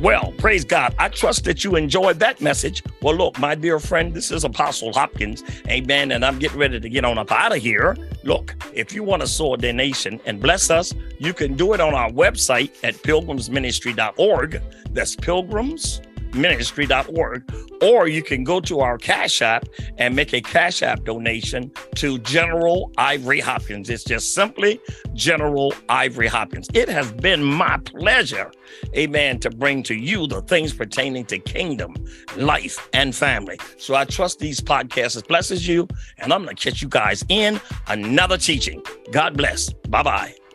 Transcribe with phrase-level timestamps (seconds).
[0.00, 0.94] Well, praise God.
[0.98, 2.82] I trust that you enjoyed that message.
[3.00, 5.42] Well, look, my dear friend, this is Apostle Hopkins.
[5.68, 6.12] Amen.
[6.12, 7.96] And I'm getting ready to get on up out of here.
[8.22, 11.80] Look, if you want to sow a donation and bless us, you can do it
[11.80, 14.62] on our website at pilgrimsministry.org.
[14.90, 16.02] That's pilgrims
[16.36, 17.42] ministry.org,
[17.82, 19.66] or you can go to our Cash App
[19.98, 23.90] and make a Cash App donation to General Ivory Hopkins.
[23.90, 24.80] It's just simply
[25.14, 26.68] General Ivory Hopkins.
[26.74, 28.50] It has been my pleasure,
[28.96, 31.94] amen, to bring to you the things pertaining to kingdom,
[32.36, 33.58] life, and family.
[33.78, 37.60] So I trust these podcasts blesses you, and I'm going to catch you guys in
[37.88, 38.82] another teaching.
[39.10, 39.72] God bless.
[39.88, 40.45] Bye bye.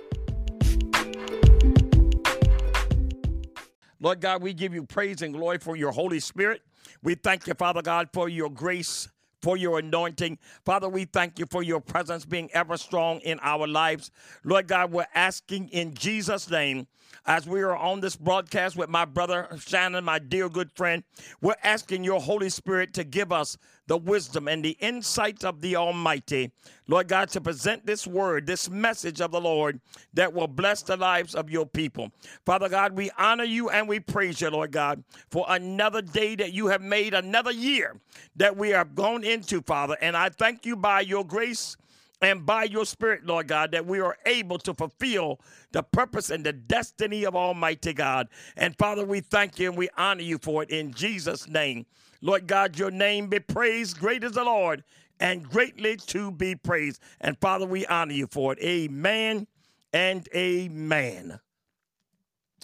[4.02, 6.64] Lord God, we give you praise and glory for your Holy Spirit.
[7.04, 9.08] We thank you, Father God, for your grace,
[9.44, 10.40] for your anointing.
[10.66, 14.10] Father, we thank you for your presence being ever strong in our lives.
[14.44, 16.88] Lord God, we're asking in Jesus' name
[17.27, 21.04] as we are on this broadcast with my brother Shannon, my dear good friend,
[21.41, 23.55] we're asking your Holy Spirit to give us
[23.92, 26.50] the wisdom and the insight of the Almighty,
[26.88, 29.82] Lord God, to present this word, this message of the Lord
[30.14, 32.10] that will bless the lives of your people.
[32.46, 36.54] Father God, we honor you and we praise you, Lord God, for another day that
[36.54, 38.00] you have made, another year
[38.38, 39.98] that we have gone into, Father.
[40.00, 41.76] And I thank you by your grace
[42.22, 45.42] and by your Spirit, Lord God, that we are able to fulfill
[45.74, 48.30] the purpose and the destiny of Almighty God.
[48.56, 51.86] And Father, we thank you and we honor you for it in Jesus' name.
[52.22, 54.00] Lord God, your name be praised.
[54.00, 54.84] Great is the Lord
[55.20, 57.02] and greatly to be praised.
[57.22, 58.60] And Father, we honor you for it.
[58.60, 59.48] Amen
[59.94, 61.40] and amen.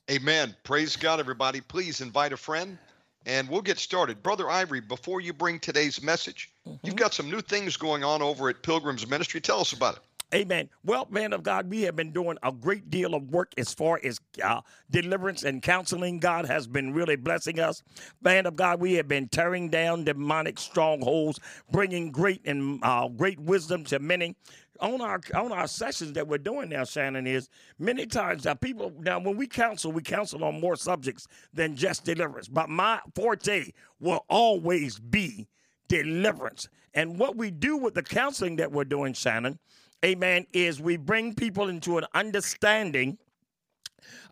[0.09, 0.55] Amen.
[0.63, 1.61] Praise God, everybody.
[1.61, 2.77] Please invite a friend
[3.25, 4.23] and we'll get started.
[4.23, 6.85] Brother Ivory, before you bring today's message, mm-hmm.
[6.85, 9.41] you've got some new things going on over at Pilgrim's Ministry.
[9.41, 10.01] Tell us about it.
[10.35, 10.69] Amen.
[10.83, 13.97] Well, man of God, we have been doing a great deal of work as far
[14.03, 14.59] as uh,
[14.91, 16.19] deliverance and counseling.
[16.19, 17.81] God has been really blessing us.
[18.21, 21.39] Man of God, we have been tearing down demonic strongholds,
[21.71, 24.35] bringing great and uh, great wisdom to many
[24.81, 27.49] on our on our sessions that we're doing now, Shannon, is
[27.79, 32.03] many times now people now when we counsel, we counsel on more subjects than just
[32.03, 32.47] deliverance.
[32.47, 35.47] But my forte will always be
[35.87, 36.69] deliverance.
[36.93, 39.59] And what we do with the counseling that we're doing, Shannon,
[40.05, 43.17] amen, is we bring people into an understanding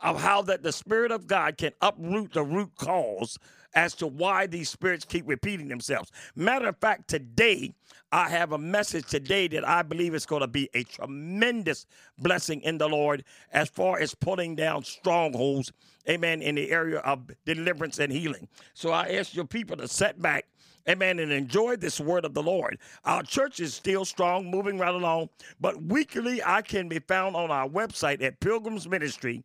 [0.01, 3.37] of how that the Spirit of God can uproot the root cause
[3.73, 6.11] as to why these spirits keep repeating themselves.
[6.35, 7.73] Matter of fact, today
[8.11, 11.85] I have a message today that I believe is going to be a tremendous
[12.17, 15.73] blessing in the Lord as far as pulling down strongholds,
[16.07, 18.47] amen, in the area of deliverance and healing.
[18.73, 20.45] So I ask your people to set back
[20.87, 21.19] Amen.
[21.19, 22.77] And enjoy this word of the Lord.
[23.05, 25.29] Our church is still strong, moving right along.
[25.59, 29.43] But weekly, I can be found on our website at Pilgrims Ministry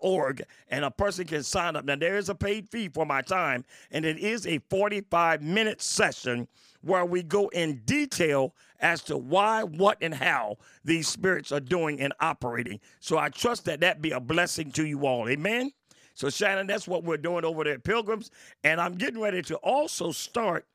[0.00, 1.84] org and a person can sign up.
[1.84, 5.82] Now, there is a paid fee for my time, and it is a 45 minute
[5.82, 6.48] session
[6.82, 12.00] where we go in detail as to why, what, and how these spirits are doing
[12.00, 12.80] and operating.
[13.00, 15.28] So I trust that that be a blessing to you all.
[15.28, 15.72] Amen.
[16.20, 18.30] So, Shannon, that's what we're doing over there at Pilgrims.
[18.62, 20.66] And I'm getting ready to also start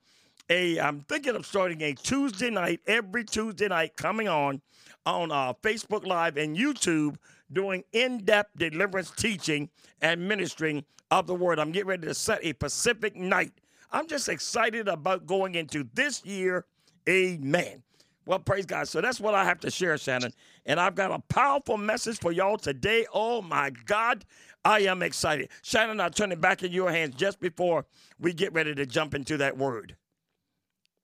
[0.50, 4.60] a, I'm thinking of starting a Tuesday night, every Tuesday night coming on
[5.06, 7.18] on uh, Facebook Live and YouTube
[7.54, 9.70] doing in depth deliverance teaching
[10.02, 11.60] and ministering of the word.
[11.60, 13.54] I'm getting ready to set a Pacific night.
[13.92, 16.66] I'm just excited about going into this year.
[17.08, 17.85] Amen.
[18.26, 18.88] Well, praise God.
[18.88, 20.34] So that's what I have to share, Shannon.
[20.66, 23.06] And I've got a powerful message for y'all today.
[23.14, 24.26] Oh, my God.
[24.64, 25.50] I am excited.
[25.62, 27.86] Shannon, I'll turn it back in your hands just before
[28.20, 29.96] we get ready to jump into that word.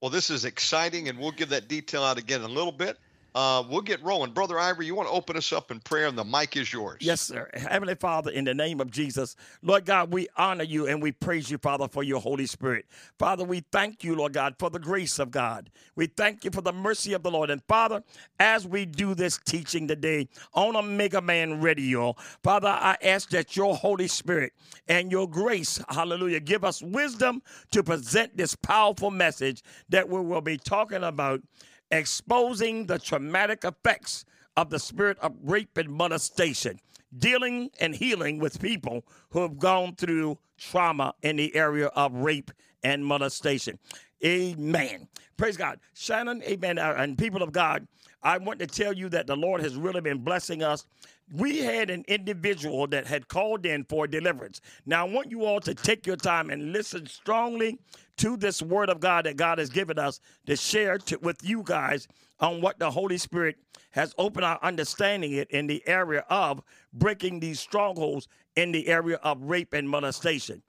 [0.02, 2.98] Well, this is exciting, and we'll give that detail out again in a little bit.
[3.34, 4.32] Uh, we'll get rolling.
[4.32, 6.98] Brother Ivory, you want to open us up in prayer, and the mic is yours.
[7.00, 7.50] Yes, sir.
[7.54, 11.50] Heavenly Father, in the name of Jesus, Lord God, we honor you and we praise
[11.50, 12.86] you, Father, for your Holy Spirit.
[13.18, 15.70] Father, we thank you, Lord God, for the grace of God.
[15.96, 17.50] We thank you for the mercy of the Lord.
[17.50, 18.04] And Father,
[18.40, 23.76] as we do this teaching today on Omega Man Radio, Father, I ask that your
[23.76, 24.52] Holy Spirit
[24.90, 27.42] and your grace, hallelujah, give us wisdom
[27.72, 31.42] to present this powerful message that we will be talking about
[31.92, 34.26] exposing the traumatic effects
[34.58, 36.80] of the spirit of rape and molestation,
[37.18, 42.52] dealing and healing with people who have gone through trauma in the area of rape
[42.84, 43.78] and molestation.
[44.26, 45.08] Amen.
[45.38, 45.80] Praise God.
[45.94, 46.78] Shannon, amen.
[46.78, 47.88] Uh, and people of God,
[48.22, 50.86] I want to tell you that the Lord has really been blessing us
[51.32, 54.62] we had an individual that had called in for deliverance.
[54.86, 57.80] Now, I want you all to take your time and listen strongly
[58.18, 61.64] to this word of God that God has given us to share to, with you
[61.66, 62.08] guys
[62.40, 63.56] on what the Holy Spirit
[63.92, 66.62] has opened our understanding it in the area of
[66.94, 70.62] breaking these strongholds in the area of rape and molestation.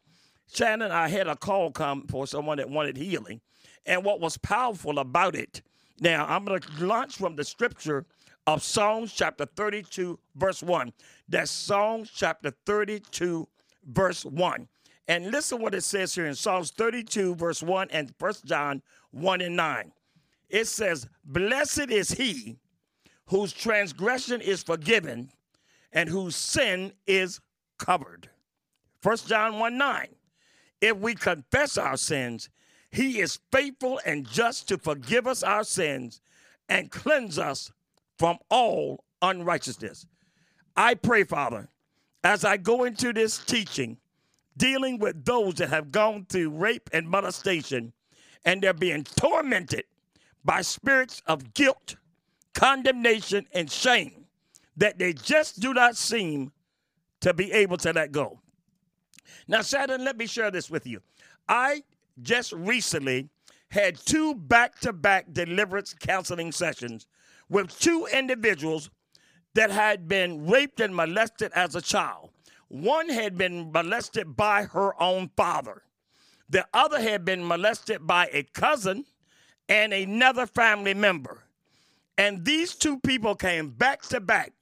[0.53, 3.41] Shannon, I had a call come for someone that wanted healing.
[3.87, 5.63] And what was powerful about it,
[6.01, 8.07] now I'm going to launch from the scripture
[8.47, 10.93] of Psalms chapter 32, verse 1.
[11.29, 13.47] That's Psalms chapter 32,
[13.87, 14.69] verse 1.
[15.09, 19.41] And listen what it says here in Psalms 32, verse 1 and 1 John 1
[19.41, 19.93] and 9.
[20.49, 22.59] It says, Blessed is he
[23.27, 25.31] whose transgression is forgiven
[25.93, 27.41] and whose sin is
[27.79, 28.29] covered.
[29.03, 30.09] 1 John 1 9.
[30.81, 32.49] If we confess our sins,
[32.91, 36.21] he is faithful and just to forgive us our sins
[36.69, 37.73] and cleanse us
[38.23, 40.07] from all unrighteousness.
[40.77, 41.69] I pray, Father,
[42.23, 43.97] as I go into this teaching,
[44.57, 47.93] dealing with those that have gone through rape and molestation,
[48.45, 49.87] and they're being tormented
[50.45, 51.97] by spirits of guilt,
[52.55, 54.27] condemnation, and shame
[54.77, 56.53] that they just do not seem
[57.23, 58.39] to be able to let go.
[59.49, 61.01] Now, Shannon, let me share this with you.
[61.49, 61.83] I
[62.23, 63.31] just recently
[63.73, 67.09] had two back to back deliverance counseling sessions
[67.49, 68.91] with two individuals
[69.55, 72.31] that had been raped and molested as a child.
[72.69, 75.83] One had been molested by her own father,
[76.49, 79.05] the other had been molested by a cousin
[79.69, 81.45] and another family member.
[82.19, 84.53] And these two people came back to back.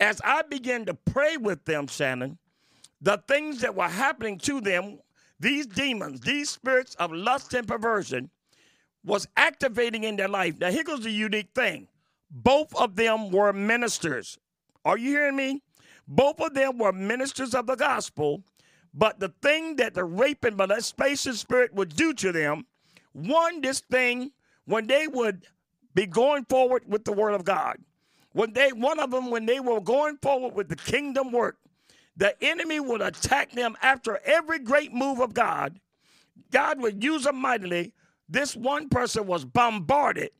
[0.00, 2.38] As I began to pray with them, Shannon,
[3.00, 4.98] the things that were happening to them,
[5.38, 8.30] these demons, these spirits of lust and perversion,
[9.04, 10.58] was activating in their life.
[10.58, 11.88] Now, here goes the unique thing
[12.30, 14.38] both of them were ministers.
[14.84, 15.62] Are you hearing me?
[16.06, 18.42] Both of them were ministers of the gospel,
[18.94, 22.66] but the thing that the rape and molestation spirit would do to them,
[23.12, 24.32] one, this thing,
[24.64, 25.46] when they would
[25.94, 27.78] be going forward with the word of God,
[28.32, 31.58] when they, one of them, when they were going forward with the kingdom work,
[32.16, 35.80] the enemy would attack them after every great move of God.
[36.50, 37.92] God would use them mightily.
[38.28, 40.30] This one person was bombarded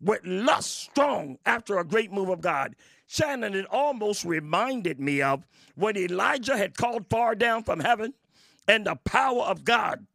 [0.00, 2.76] with lust strong after a great move of God.
[3.06, 5.44] Shannon, it almost reminded me of
[5.76, 8.14] when Elijah had called far down from heaven
[8.68, 10.06] and the power of God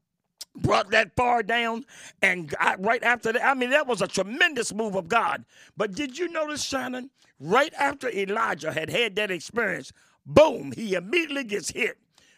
[0.58, 1.86] brought that far down
[2.22, 5.44] and right after that i mean that was a tremendous move of god
[5.78, 7.10] but did you notice shannon
[7.40, 9.92] right after elijah had had that experience
[10.26, 11.98] boom he immediately gets hit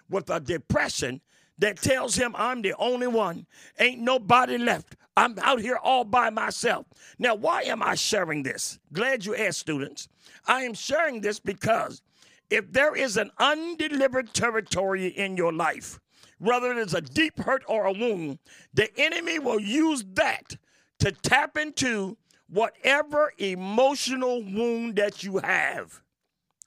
[0.10, 1.22] with a depression
[1.60, 3.46] that tells him i'm the only one
[3.80, 6.86] ain't nobody left I'm out here all by myself.
[7.18, 8.78] Now, why am I sharing this?
[8.94, 10.08] Glad you asked, students.
[10.46, 12.04] I am sharing this because
[12.52, 16.00] if there is an undelivered territory in your life,
[16.38, 18.38] whether it is a deep hurt or a wound,
[18.76, 20.56] the enemy will use that
[21.00, 22.16] to tap into
[22.48, 26.00] whatever emotional wound that you have.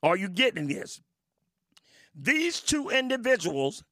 [0.02, 1.00] Are you getting this?
[2.16, 3.84] These two individuals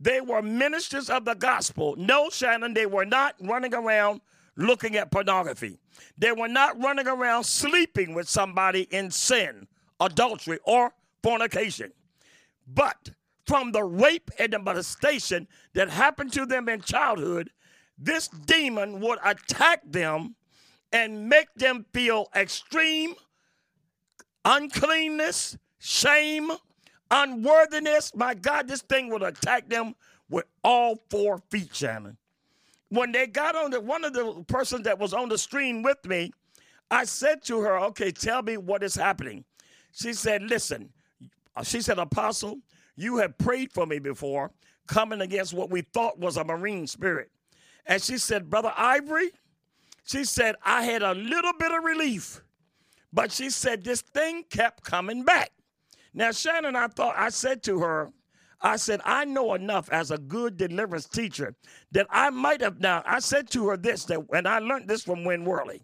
[0.00, 1.94] they were ministers of the gospel.
[1.96, 4.20] No, Shannon, they were not running around
[4.56, 5.78] looking at pornography.
[6.18, 9.66] They were not running around sleeping with somebody in sin,
[10.00, 10.92] adultery, or
[11.22, 11.92] fornication.
[12.66, 13.10] But
[13.46, 17.50] from the rape and the molestation that happened to them in childhood,
[17.98, 20.34] this demon would attack them
[20.92, 23.14] and make them feel extreme
[24.44, 26.52] uncleanness, shame,
[27.10, 29.94] unworthiness, my God, this thing would attack them
[30.28, 32.16] with all four feet, Shannon.
[32.88, 36.04] When they got on the one of the persons that was on the screen with
[36.06, 36.32] me,
[36.90, 39.44] I said to her, Okay, tell me what is happening.
[39.92, 40.90] She said, Listen,
[41.62, 42.58] she said, Apostle,
[42.96, 44.50] you have prayed for me before,
[44.86, 47.30] coming against what we thought was a marine spirit.
[47.86, 49.30] And she said, Brother Ivory,
[50.04, 52.42] she said, I had a little bit of relief,
[53.12, 55.50] but she said, this thing kept coming back.
[56.14, 58.12] Now, Shannon, I thought, I said to her,
[58.60, 61.54] I said, I know enough as a good deliverance teacher
[61.92, 63.02] that I might have now.
[63.04, 65.82] I said to her this, that, and I learned this from Win Worley,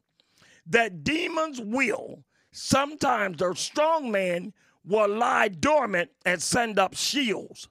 [0.66, 4.52] that demons will sometimes the strong man
[4.84, 7.68] will lie dormant and send up shields,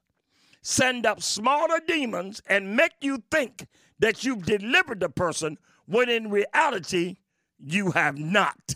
[0.61, 3.65] send up smaller demons, and make you think
[3.99, 7.17] that you've delivered the person when in reality
[7.57, 8.75] you have not.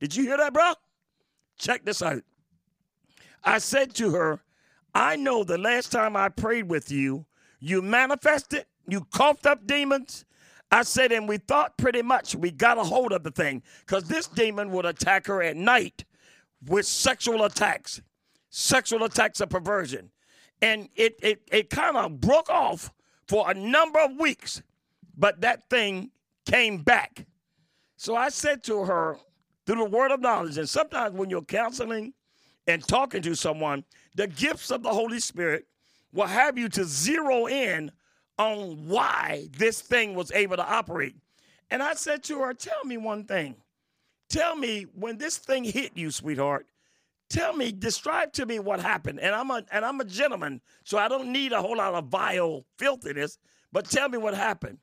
[0.00, 0.72] Did you hear that, bro?
[1.58, 2.22] Check this out.
[3.44, 4.42] I said to her,
[4.94, 7.26] I know the last time I prayed with you,
[7.60, 10.24] you manifested, you coughed up demons.
[10.70, 14.04] I said, and we thought pretty much we got a hold of the thing because
[14.04, 16.04] this demon would attack her at night
[16.66, 18.00] with sexual attacks,
[18.48, 20.10] sexual attacks of perversion.
[20.62, 22.92] And it, it, it kind of broke off
[23.28, 24.62] for a number of weeks,
[25.16, 26.10] but that thing
[26.46, 27.26] came back.
[27.96, 29.18] So I said to her,
[29.66, 32.14] through the word of knowledge, and sometimes when you're counseling
[32.66, 35.66] and talking to someone, the gifts of the Holy Spirit
[36.12, 37.90] will have you to zero in
[38.38, 41.16] on why this thing was able to operate.
[41.70, 43.56] And I said to her, Tell me one thing.
[44.28, 46.66] Tell me when this thing hit you, sweetheart.
[47.28, 49.20] Tell me, describe to me what happened.
[49.20, 52.06] And I'm a and I'm a gentleman, so I don't need a whole lot of
[52.06, 53.38] vile filthiness,
[53.72, 54.78] but tell me what happened.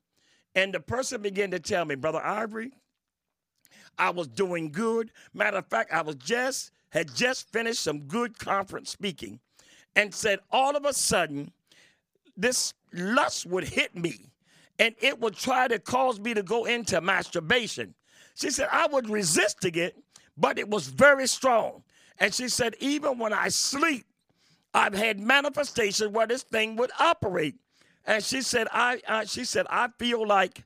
[0.56, 2.72] And the person began to tell me, Brother Ivory,
[4.00, 5.12] I was doing good.
[5.34, 9.40] Matter of fact, I was just had just finished some good conference speaking
[9.96, 11.52] and said all of a sudden
[12.36, 14.30] this lust would hit me
[14.80, 17.94] and it would try to cause me to go into masturbation.
[18.36, 19.98] She said, I was resisting it,
[20.38, 21.84] but it was very strong.
[22.18, 24.06] And she said, even when I sleep,
[24.74, 27.56] I've had manifestations where this thing would operate.
[28.06, 30.64] And she said, I, uh, she said, I feel like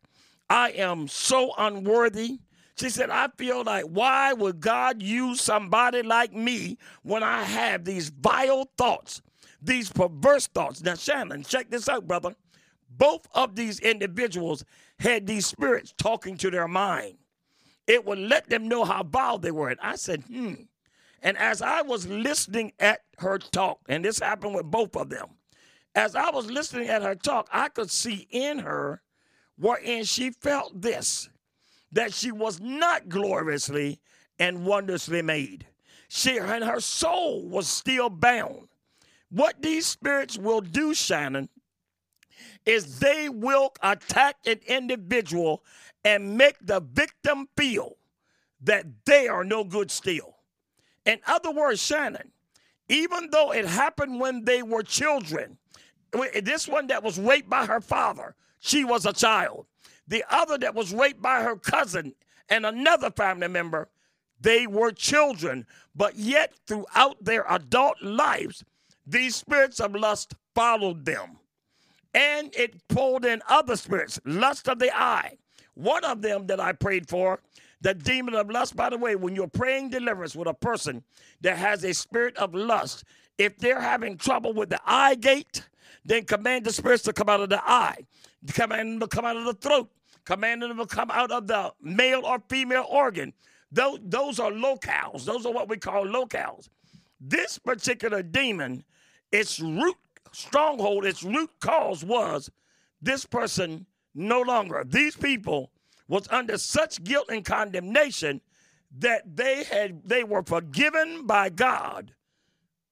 [0.50, 2.40] I am so unworthy.
[2.76, 7.86] She said, I feel like, why would God use somebody like me when I have
[7.86, 9.22] these vile thoughts,
[9.62, 10.82] these perverse thoughts?
[10.82, 12.36] Now, Shannon, check this out, brother.
[12.90, 14.66] Both of these individuals
[15.00, 17.18] had these spirits talking to their mind.
[17.86, 19.70] It would let them know how vile they were.
[19.70, 20.54] And I said, hmm.
[21.22, 25.28] And as I was listening at her talk, and this happened with both of them,
[25.96, 29.02] as I was listening at her talk, I could see in her
[29.58, 31.30] wherein she felt this
[31.94, 34.00] that she was not gloriously
[34.40, 35.68] and wondrously made.
[36.08, 38.68] She and her soul was still bound.
[39.30, 41.50] What these spirits will do, Shannon,
[42.66, 45.64] is they will attack an individual
[46.04, 47.96] and make the victim feel
[48.62, 50.36] that they are no good still.
[51.06, 52.32] In other words, Shannon,
[52.90, 55.58] even though it happened when they were children,
[56.42, 59.66] this one that was raped by her father, she was a child.
[60.08, 62.14] The other that was raped by her cousin
[62.50, 63.90] and another family member,
[64.40, 65.66] they were children.
[65.96, 68.64] But yet, throughout their adult lives,
[69.06, 71.38] these spirits of lust followed them.
[72.14, 75.38] And it pulled in other spirits, lust of the eye.
[75.74, 77.40] One of them that I prayed for,
[77.82, 81.04] the demon of lust, by the way, when you're praying deliverance with a person
[81.42, 83.04] that has a spirit of lust,
[83.38, 85.68] if they're having trouble with the eye gate,
[86.06, 87.98] then command the spirits to come out of the eye,
[88.52, 89.90] command them to come out of the throat,
[90.26, 93.34] command them to come out of the male or female organ.
[93.72, 95.26] Those, those are locales.
[95.26, 96.70] Those are what we call locales.
[97.20, 98.84] This particular demon,
[99.32, 99.96] its root
[100.32, 102.52] stronghold, its root cause was
[103.02, 104.84] this person no longer.
[104.86, 105.72] These people
[106.08, 108.42] was under such guilt and condemnation
[109.00, 112.14] that they had they were forgiven by God,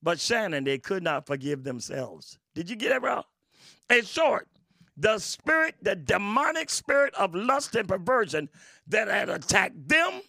[0.01, 2.39] but Shannon, they could not forgive themselves.
[2.55, 3.23] Did you get it, bro?
[3.89, 4.47] In short,
[4.97, 8.49] the spirit, the demonic spirit of lust and perversion
[8.87, 10.21] that had attacked them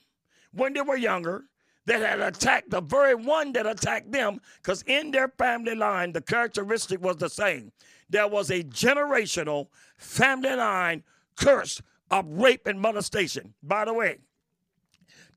[0.53, 1.45] when they were younger,
[1.87, 6.21] that had attacked the very one that attacked them, because in their family line, the
[6.21, 7.73] characteristic was the same.
[8.09, 11.03] There was a generational family line
[11.37, 13.55] curse of rape and molestation.
[13.63, 14.19] By the way,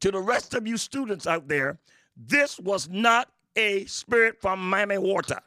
[0.02, 1.80] to the rest of you students out there,
[2.18, 5.40] this was not a spirit from Mami Water.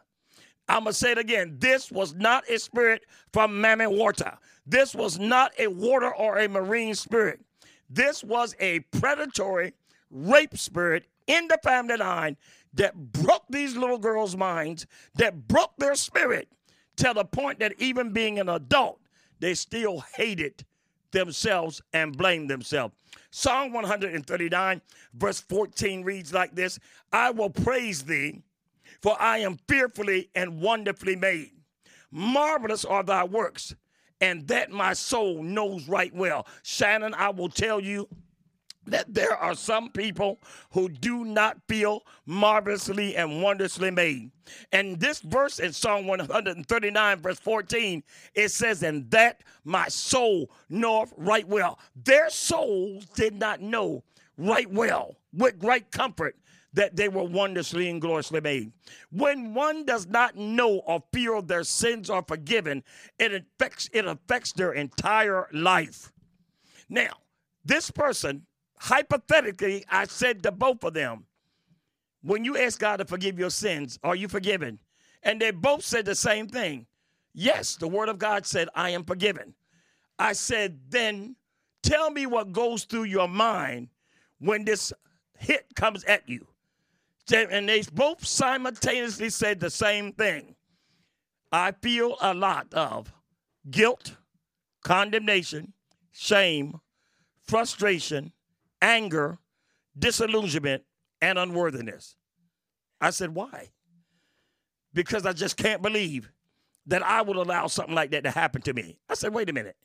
[0.68, 1.56] I'm going to say it again.
[1.58, 4.36] This was not a spirit from Mami Water.
[4.66, 7.40] This was not a water or a marine spirit.
[7.88, 9.72] This was a predatory
[10.10, 12.36] rape spirit in the family line
[12.74, 16.48] that broke these little girls' minds, that broke their spirit
[16.96, 19.00] to the point that even being an adult,
[19.40, 20.64] they still hated
[21.12, 22.94] themselves and blamed themselves.
[23.30, 24.80] Psalm 139,
[25.14, 26.78] verse 14 reads like this
[27.12, 28.42] I will praise thee,
[29.02, 31.52] for I am fearfully and wonderfully made.
[32.10, 33.74] Marvelous are thy works,
[34.20, 36.46] and that my soul knows right well.
[36.62, 38.08] Shannon, I will tell you
[38.86, 40.38] that there are some people
[40.70, 44.30] who do not feel marvelously and wondrously made.
[44.72, 48.02] And this verse in Psalm 139, verse 14,
[48.34, 51.78] it says, And that my soul knoweth right well.
[52.04, 54.04] Their souls did not know
[54.38, 56.36] right well, with great comfort,
[56.78, 58.70] that they were wondrously and gloriously made.
[59.10, 62.84] When one does not know or feel their sins are forgiven,
[63.18, 66.12] it affects, it affects their entire life.
[66.88, 67.14] Now,
[67.64, 68.46] this person
[68.78, 71.24] hypothetically, I said to both of them,
[72.22, 74.78] when you ask God to forgive your sins, are you forgiven?
[75.24, 76.86] And they both said the same thing.
[77.34, 79.52] Yes, the word of God said, I am forgiven.
[80.16, 81.34] I said, then
[81.82, 83.88] tell me what goes through your mind
[84.38, 84.92] when this
[85.38, 86.46] hit comes at you.
[87.32, 90.54] And they both simultaneously said the same thing.
[91.52, 93.12] I feel a lot of
[93.70, 94.16] guilt,
[94.84, 95.72] condemnation,
[96.12, 96.80] shame,
[97.42, 98.32] frustration,
[98.82, 99.38] anger,
[99.98, 100.84] disillusionment,
[101.20, 102.16] and unworthiness.
[103.00, 103.70] I said, Why?
[104.92, 106.30] Because I just can't believe
[106.86, 108.98] that I would allow something like that to happen to me.
[109.08, 109.76] I said, Wait a minute.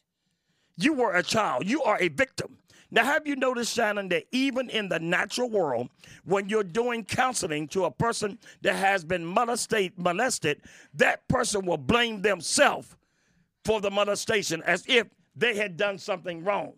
[0.76, 2.58] You were a child, you are a victim.
[2.94, 5.90] Now, have you noticed, Shannon, that even in the natural world,
[6.26, 10.62] when you're doing counseling to a person that has been molested, molested
[10.94, 12.96] that person will blame themselves
[13.66, 16.74] for the molestation as if they had done something wrong.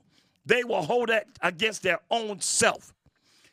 [0.45, 2.93] They will hold that against their own self.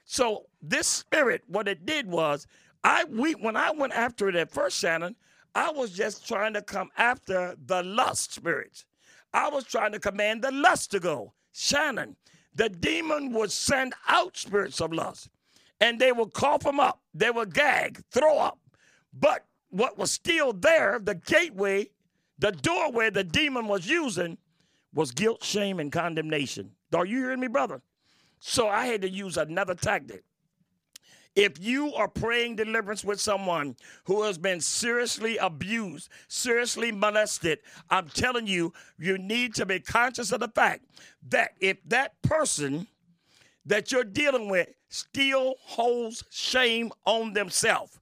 [0.05, 2.47] So this spirit, what it did was,
[2.85, 5.17] I we when I went after it at first, Shannon,
[5.57, 8.85] I was just trying to come after the lust spirits.
[9.35, 11.33] I was trying to command the lust to go.
[11.53, 12.17] Shannon,
[12.55, 15.29] the demon would send out spirits of lust
[15.81, 17.01] and they would cough them up.
[17.15, 18.59] They would gag, throw up.
[19.13, 21.91] But what was still there, the gateway,
[22.39, 24.39] the doorway the demon was using,
[24.95, 26.73] was guilt, shame, and condemnation.
[26.95, 27.83] Are you hearing me, brother?
[28.39, 30.25] So I had to use another tactic.
[31.35, 38.09] If you are praying deliverance with someone who has been seriously abused, seriously molested, I'm
[38.09, 40.85] telling you, you need to be conscious of the fact
[41.31, 42.87] that if that person
[43.65, 47.99] that you're dealing with still holds shame on themselves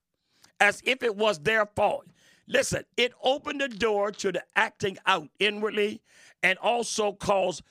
[0.59, 2.07] as if it was their fault.
[2.49, 6.03] Listen, it opened the door to the acting out inwardly
[6.43, 7.63] and also caused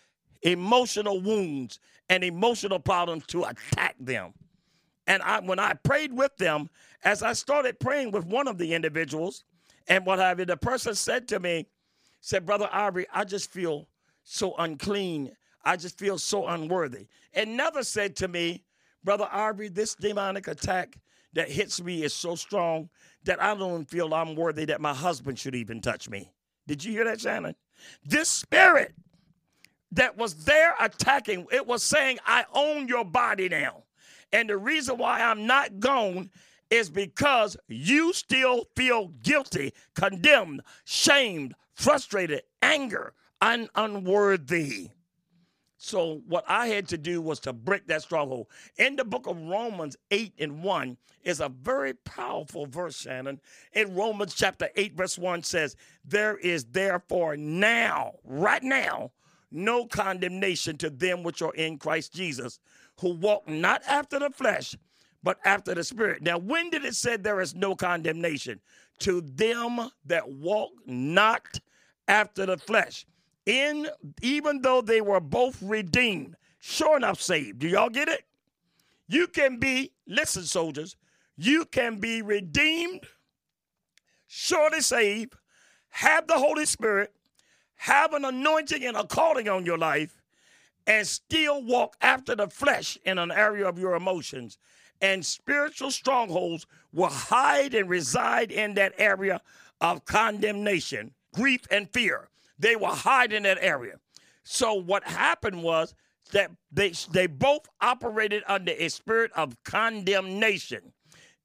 [0.42, 4.34] emotional wounds and emotional problems to attack them.
[5.10, 6.70] And I, when I prayed with them,
[7.04, 9.44] as I started praying with one of the individuals,
[9.88, 11.66] and what have you, the person said to me,
[12.22, 13.88] said, Brother Ivory, I just feel
[14.24, 15.32] so unclean.
[15.66, 17.08] I just feel so unworthy.
[17.34, 18.64] And another said to me,
[19.04, 21.00] Brother Ivory, this demonic attack
[21.34, 22.88] that hits me is so strong
[23.24, 26.32] that I don't feel I'm worthy that my husband should even touch me.
[26.68, 27.56] Did you hear that, Shannon?
[28.06, 28.94] This spirit
[29.92, 33.86] that was there attacking, it was saying, I own your body now.
[34.32, 36.30] And the reason why I'm not gone
[36.70, 44.90] is because you still feel guilty, condemned, shamed, frustrated, anger, and unworthy.
[45.82, 48.48] So what I had to do was to break that stronghold.
[48.78, 53.40] In the book of Romans 8 and 1 is a very powerful verse, Shannon.
[53.72, 59.12] In Romans chapter 8, verse 1 says, There is therefore now, right now,
[59.52, 62.60] no condemnation to them which are in Christ Jesus,
[63.00, 64.76] who walk not after the flesh,
[65.24, 66.22] but after the spirit.
[66.22, 68.60] Now, when did it say there is no condemnation?
[69.00, 71.60] To them that walk not
[72.08, 73.06] after the flesh.
[73.46, 73.88] In
[74.22, 77.60] even though they were both redeemed, sure enough saved.
[77.60, 78.26] Do y'all get it?
[79.08, 80.96] You can be, listen, soldiers,
[81.38, 83.06] you can be redeemed,
[84.28, 85.34] surely saved,
[85.90, 87.14] have the Holy Spirit,
[87.76, 90.19] have an anointing and a calling on your life,
[90.90, 94.58] and still walk after the flesh in an area of your emotions.
[95.02, 99.40] And spiritual strongholds will hide and reside in that area
[99.80, 102.28] of condemnation, grief, and fear.
[102.58, 104.00] They will hide in that area.
[104.44, 105.94] So what happened was
[106.32, 110.92] that they they both operated under a spirit of condemnation.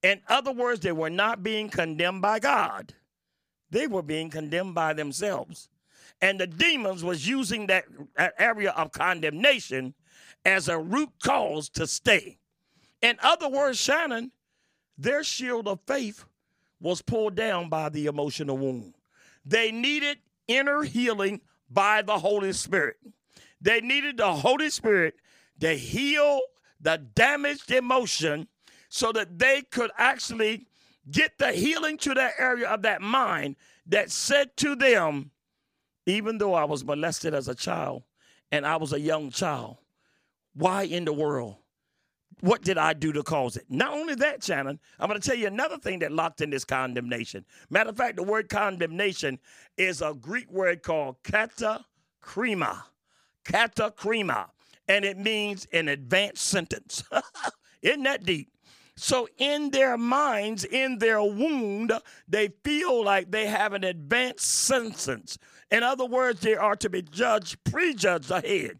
[0.02, 2.94] In other words, they were not being condemned by God.
[3.70, 5.68] They were being condemned by themselves.
[6.20, 7.84] And the demons was using that,
[8.16, 9.94] that area of condemnation
[10.44, 12.38] as a root cause to stay.
[13.02, 14.32] In other words, Shannon,
[14.96, 16.24] their shield of faith
[16.80, 18.94] was pulled down by the emotional wound.
[19.44, 22.96] They needed inner healing by the Holy Spirit.
[23.60, 25.14] They needed the Holy Spirit
[25.60, 26.40] to heal
[26.80, 28.48] the damaged emotion
[28.88, 30.66] so that they could actually
[31.10, 35.30] get the healing to that area of that mind that said to them,
[36.06, 38.02] even though I was molested as a child
[38.52, 39.78] and I was a young child,
[40.54, 41.56] why in the world?
[42.40, 43.64] What did I do to cause it?
[43.68, 46.64] Not only that, Shannon, I'm going to tell you another thing that locked in this
[46.64, 47.44] condemnation.
[47.70, 49.38] Matter of fact, the word condemnation
[49.76, 52.82] is a Greek word called katakrima.
[53.44, 54.48] Katakrima.
[54.88, 57.04] And it means an advanced sentence.
[57.82, 58.50] Isn't that deep?
[58.96, 61.92] So, in their minds, in their wound,
[62.28, 65.36] they feel like they have an advanced sentence.
[65.74, 68.78] In other words, they are to be judged, prejudged ahead.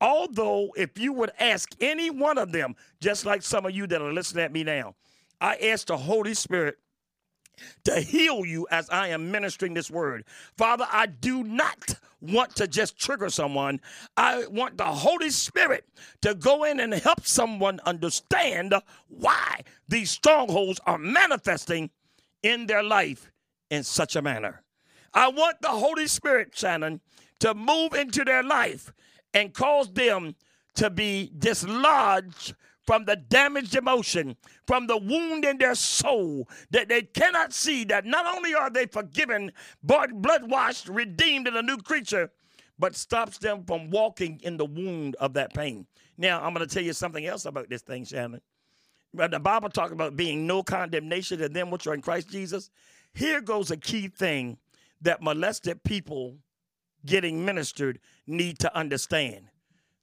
[0.00, 4.00] Although, if you would ask any one of them, just like some of you that
[4.00, 4.94] are listening at me now,
[5.40, 6.78] I ask the Holy Spirit
[7.82, 10.26] to heal you as I am ministering this word.
[10.56, 13.80] Father, I do not want to just trigger someone.
[14.16, 15.86] I want the Holy Spirit
[16.22, 18.74] to go in and help someone understand
[19.08, 21.90] why these strongholds are manifesting
[22.44, 23.32] in their life
[23.70, 24.62] in such a manner.
[25.14, 27.00] I want the Holy Spirit, Shannon,
[27.40, 28.92] to move into their life
[29.34, 30.34] and cause them
[30.74, 32.54] to be dislodged
[32.86, 34.34] from the damaged emotion,
[34.66, 38.86] from the wound in their soul, that they cannot see that not only are they
[38.86, 42.30] forgiven, but blood washed, redeemed, and a new creature,
[42.78, 45.86] but stops them from walking in the wound of that pain.
[46.16, 48.40] Now, I'm going to tell you something else about this thing, Shannon.
[49.12, 52.70] But the Bible talks about being no condemnation to them which are in Christ Jesus.
[53.12, 54.56] Here goes a key thing
[55.00, 56.36] that molested people
[57.06, 59.46] getting ministered need to understand.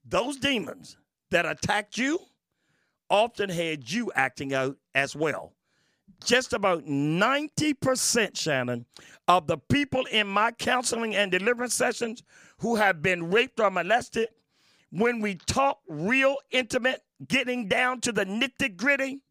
[0.06, 0.98] Those demons
[1.32, 2.20] that attacked you,
[3.10, 5.54] often had you acting out as well.
[6.24, 8.86] Just about 90%, Shannon,
[9.28, 12.24] of the people in my counseling and deliverance sessions
[12.60, 14.30] who have been raped or molested,
[14.92, 19.22] when we talk real intimate, getting down to the nitty gritty,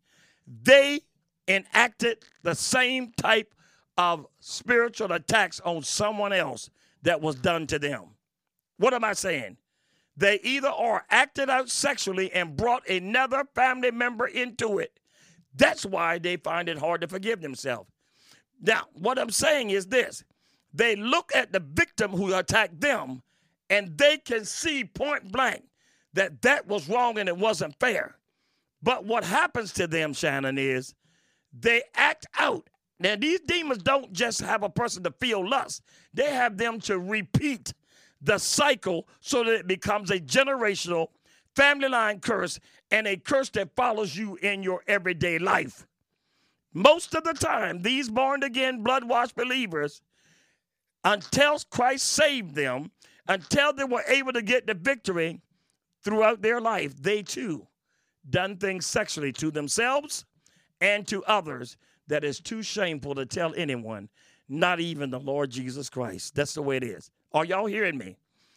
[0.46, 1.00] they
[1.48, 3.54] enacted the same type
[3.96, 6.70] of spiritual attacks on someone else
[7.02, 8.04] that was done to them.
[8.78, 9.56] What am I saying?
[10.16, 15.00] They either are acted out sexually and brought another family member into it.
[15.56, 17.90] That's why they find it hard to forgive themselves.
[18.60, 20.24] Now, what I'm saying is this
[20.72, 23.22] they look at the victim who attacked them
[23.70, 25.64] and they can see point blank
[26.14, 28.16] that that was wrong and it wasn't fair.
[28.82, 30.94] But what happens to them, Shannon, is
[31.52, 32.68] they act out.
[33.00, 36.98] Now, these demons don't just have a person to feel lust, they have them to
[36.98, 37.72] repeat
[38.20, 41.08] the cycle so that it becomes a generational
[41.54, 42.58] family line curse
[42.90, 45.86] and a curse that follows you in your everyday life.
[46.72, 50.02] Most of the time, these born again, blood washed believers,
[51.04, 52.90] until Christ saved them,
[53.28, 55.40] until they were able to get the victory
[56.02, 57.66] throughout their life, they too
[58.30, 60.24] done things sexually to themselves
[60.80, 61.76] and to others
[62.08, 64.08] that is too shameful to tell anyone,
[64.48, 66.34] not even the Lord Jesus Christ.
[66.34, 67.10] That's the way it is.
[67.32, 68.16] Are y'all hearing me?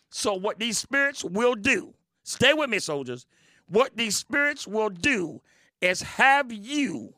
[0.09, 3.25] So, what these spirits will do, stay with me, soldiers.
[3.67, 5.41] What these spirits will do
[5.81, 7.13] is have you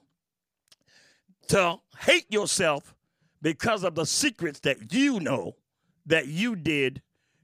[1.49, 2.95] to hate yourself
[3.41, 5.55] because of the secrets that you know
[6.05, 7.01] that you did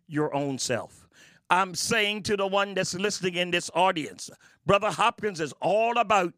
[0.08, 1.08] your own self.
[1.50, 4.30] I'm saying to the one that's listening in this audience,
[4.65, 6.34] Brother Hopkins is all about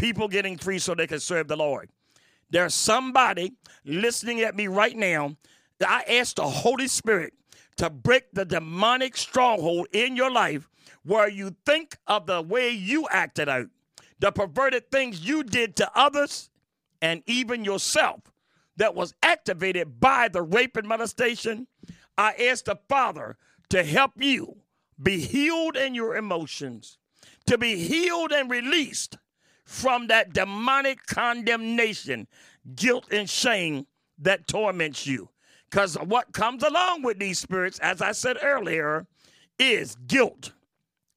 [0.00, 1.90] people getting free so they can serve the Lord.
[2.48, 3.52] There's somebody
[3.84, 5.36] listening at me right now
[5.86, 7.34] I ask the Holy Spirit
[7.76, 10.68] to break the demonic stronghold in your life
[11.04, 13.68] where you think of the way you acted out,
[14.18, 16.50] the perverted things you did to others,
[17.00, 18.20] and even yourself
[18.76, 21.66] that was activated by the rape and molestation.
[22.18, 23.38] I ask the Father
[23.70, 24.56] to help you
[25.02, 26.98] be healed in your emotions,
[27.46, 29.16] to be healed and released
[29.70, 32.26] from that demonic condemnation,
[32.74, 33.86] guilt, and shame
[34.18, 35.28] that torments you.
[35.70, 39.06] Because what comes along with these spirits, as I said earlier,
[39.60, 40.50] is guilt.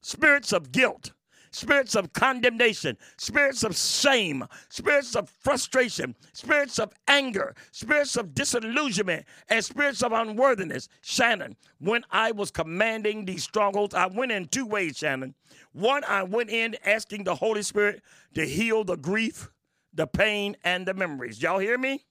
[0.04, 1.14] Spirits of guilt,
[1.54, 9.26] spirits of condemnation, spirits of shame, spirits of frustration, spirits of anger, spirits of disillusionment,
[9.50, 10.90] and spirits of unworthiness.
[11.02, 15.36] Shannon, when I was commanding these strongholds, I went in two ways, Shannon.
[15.72, 18.02] One, I went in asking the Holy Spirit
[18.34, 19.50] to heal the grief,
[19.94, 21.42] the pain, and the memories.
[21.42, 22.04] Y'all hear me?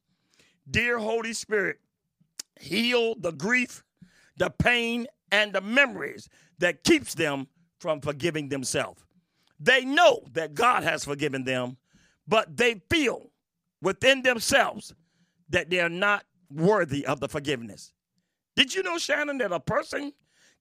[0.70, 1.78] Dear Holy Spirit,
[2.60, 3.82] heal the grief,
[4.36, 6.28] the pain, and the memories
[6.58, 7.48] that keeps them
[7.80, 9.02] from forgiving themselves.
[9.62, 11.76] They know that God has forgiven them,
[12.26, 13.30] but they feel
[13.80, 14.92] within themselves
[15.50, 17.92] that they're not worthy of the forgiveness.
[18.56, 20.12] Did you know, Shannon, that a person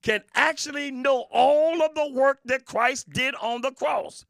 [0.04, 4.26] can actually know all of the work that Christ did on the cross,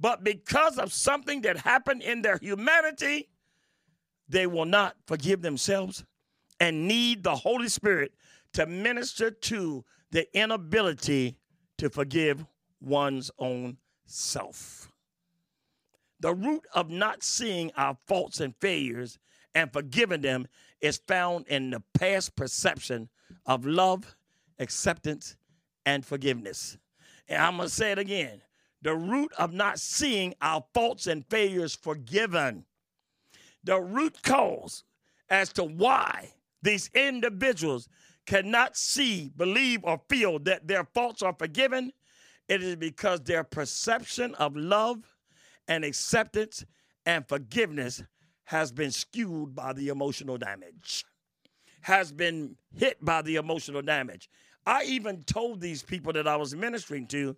[0.00, 3.28] but because of something that happened in their humanity,
[4.28, 6.04] they will not forgive themselves
[6.58, 8.12] and need the Holy Spirit
[8.54, 11.36] to minister to the inability
[11.78, 12.44] to forgive
[12.80, 14.90] one's own self.
[16.20, 19.18] The root of not seeing our faults and failures
[19.54, 20.46] and forgiving them
[20.80, 23.08] is found in the past perception
[23.44, 24.16] of love,
[24.58, 25.36] acceptance,
[25.84, 26.78] and forgiveness.
[27.28, 28.40] And I'm going to say it again.
[28.82, 32.64] The root of not seeing our faults and failures forgiven,
[33.64, 34.84] the root cause
[35.28, 37.88] as to why these individuals
[38.26, 41.92] cannot see, believe, or feel that their faults are forgiven,
[42.48, 44.98] it is because their perception of love
[45.68, 46.64] and acceptance
[47.04, 48.02] and forgiveness
[48.44, 51.04] has been skewed by the emotional damage,
[51.80, 54.28] has been hit by the emotional damage.
[54.64, 57.36] I even told these people that I was ministering to,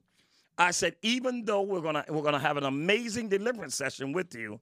[0.56, 4.60] I said, even though we're gonna we're gonna have an amazing deliverance session with you,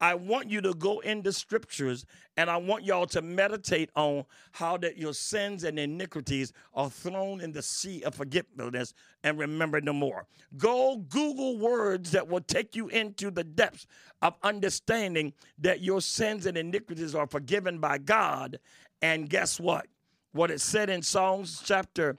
[0.00, 2.04] I want you to go into scriptures
[2.36, 7.40] and I want y'all to meditate on how that your sins and iniquities are thrown
[7.40, 8.92] in the sea of forgetfulness
[9.24, 10.26] and remember no more.
[10.58, 13.86] Go Google words that will take you into the depths
[14.20, 18.58] of understanding that your sins and iniquities are forgiven by God.
[19.00, 19.86] And guess what?
[20.32, 22.18] What it said in Psalms chapter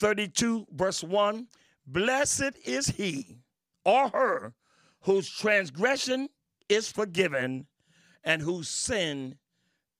[0.00, 1.46] 32, verse 1
[1.86, 3.38] Blessed is he
[3.84, 4.52] or her
[5.02, 6.28] whose transgression
[6.68, 7.66] is forgiven
[8.24, 9.36] and whose sin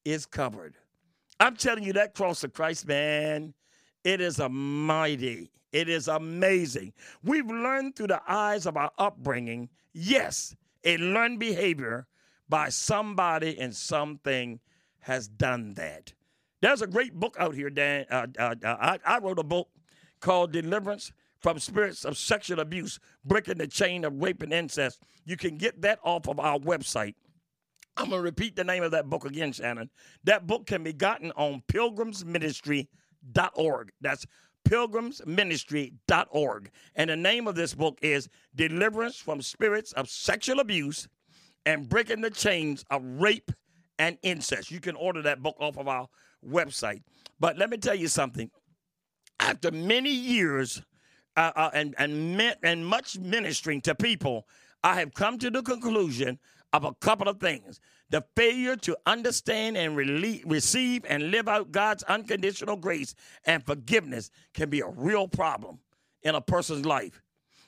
[0.05, 0.74] is covered.
[1.38, 3.55] I'm telling you, that cross of Christ, man,
[4.05, 6.92] it is a mighty, it is amazing.
[7.22, 12.07] We've learned through the eyes of our upbringing, yes, a learned behavior
[12.48, 14.61] by somebody and something
[15.00, 16.12] has done that.
[16.62, 18.07] There's a great book out here, Dan.
[18.11, 19.68] Uh, uh, uh, I, I wrote a book
[20.20, 21.12] called Deliverance
[21.47, 25.01] from spirits of sexual abuse, breaking the chain of rape and incest.
[25.25, 27.15] You can get that off of our website.
[27.97, 29.89] I'm going to repeat the name of that book again, Shannon.
[30.25, 33.93] That book can be gotten on pilgrimsministry.org.
[34.01, 34.27] That's
[34.69, 36.71] pilgrimsministry.org.
[36.97, 41.07] And the name of this book is Deliverance from Spirits of Sexual Abuse
[41.65, 43.53] and Breaking the Chains of Rape
[44.01, 44.73] and Incest.
[44.73, 46.09] You can order that book off of our
[46.45, 47.05] website.
[47.39, 48.51] But let me tell you something.
[49.39, 50.83] After many years
[51.37, 54.46] uh, uh, and and and much ministering to people,
[54.83, 56.38] I have come to the conclusion
[56.72, 62.03] of a couple of things: the failure to understand and receive and live out God's
[62.05, 65.79] unconditional grace and forgiveness can be a real problem
[66.22, 67.22] in a person's life.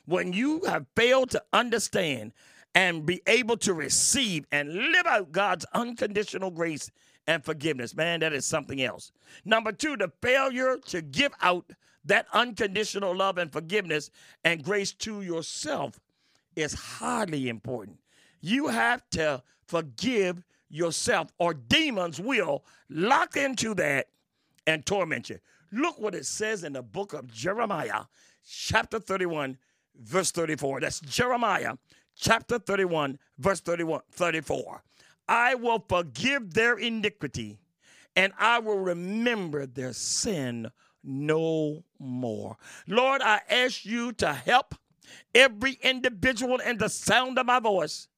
[0.07, 2.33] When you have failed to understand
[2.75, 6.91] and be able to receive and live out God's unconditional grace
[7.27, 9.13] and forgiveness, man, that is something else.
[9.45, 11.71] Number two, the failure to give out
[12.09, 14.11] that unconditional love and forgiveness
[14.45, 15.99] and grace to yourself
[16.57, 17.99] is highly important.
[18.41, 24.09] You have to forgive yourself, or demons will lock into that
[24.67, 25.39] and torment you.
[25.73, 28.05] Look what it says in the book of Jeremiah,
[28.47, 29.57] chapter 31,
[30.01, 30.81] verse 34.
[30.81, 31.75] That's Jeremiah,
[32.17, 34.83] chapter 31, verse 31, 34.
[35.29, 37.59] I will forgive their iniquity
[38.17, 40.71] and I will remember their sin
[41.09, 42.57] no more.
[42.87, 44.75] Lord, I ask you to help
[45.35, 48.09] every individual in the sound of my voice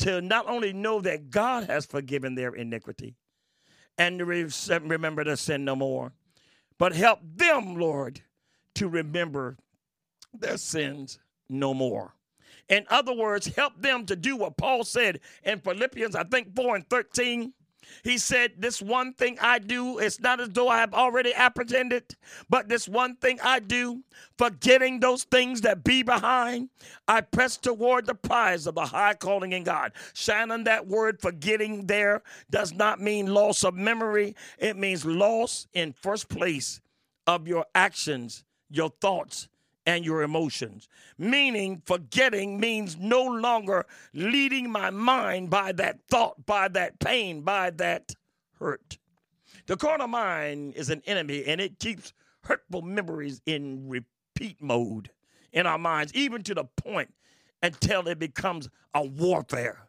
[0.00, 3.14] to not only know that God has forgiven their iniquity
[3.98, 6.12] and to remember to sin no more,
[6.78, 8.20] but help them, Lord,
[8.76, 9.56] to remember
[10.32, 12.14] their sins no more.
[12.68, 16.76] In other words, help them to do what Paul said in Philippians, I think 4
[16.76, 17.52] and 13.
[18.02, 22.16] He said, This one thing I do, it's not as though I have already apprehended,
[22.48, 24.02] but this one thing I do,
[24.38, 26.70] forgetting those things that be behind,
[27.08, 29.92] I press toward the prize of the high calling in God.
[30.12, 35.92] Shannon, that word forgetting there does not mean loss of memory, it means loss in
[35.92, 36.80] first place
[37.26, 39.48] of your actions, your thoughts,
[39.86, 40.88] and your emotions.
[41.18, 47.70] Meaning, forgetting means no longer leading my mind by that thought, by that pain, by
[47.70, 48.14] that
[48.58, 48.98] hurt.
[49.66, 55.10] The carnal mind is an enemy and it keeps hurtful memories in repeat mode
[55.52, 57.12] in our minds, even to the point
[57.62, 59.86] until it becomes a warfare.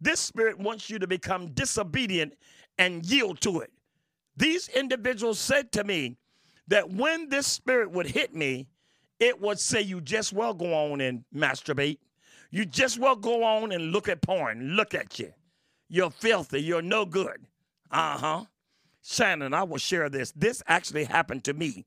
[0.00, 2.34] This spirit wants you to become disobedient
[2.78, 3.70] and yield to it.
[4.36, 6.16] These individuals said to me
[6.68, 8.68] that when this spirit would hit me,
[9.20, 11.98] it would say you just well go on and masturbate.
[12.50, 14.76] You just well go on and look at porn.
[14.76, 15.32] Look at you.
[15.88, 16.62] You're filthy.
[16.62, 17.46] You're no good.
[17.90, 18.44] Uh huh.
[19.02, 20.32] Shannon, I will share this.
[20.32, 21.86] This actually happened to me.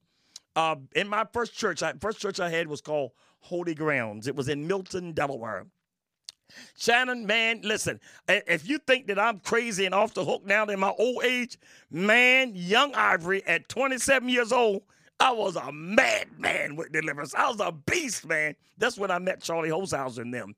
[0.56, 4.28] Uh, in my first church, I, first church I had was called Holy Grounds.
[4.28, 5.66] It was in Milton, Delaware.
[6.78, 10.80] Shannon, man, listen, if you think that I'm crazy and off the hook now in
[10.80, 11.58] my old age,
[11.90, 14.84] man, young Ivory at 27 years old
[15.24, 17.34] I was a madman with deliverance.
[17.34, 18.58] I was a beast, man.
[18.78, 20.54] That's when I met Charlie Holzhauser and them.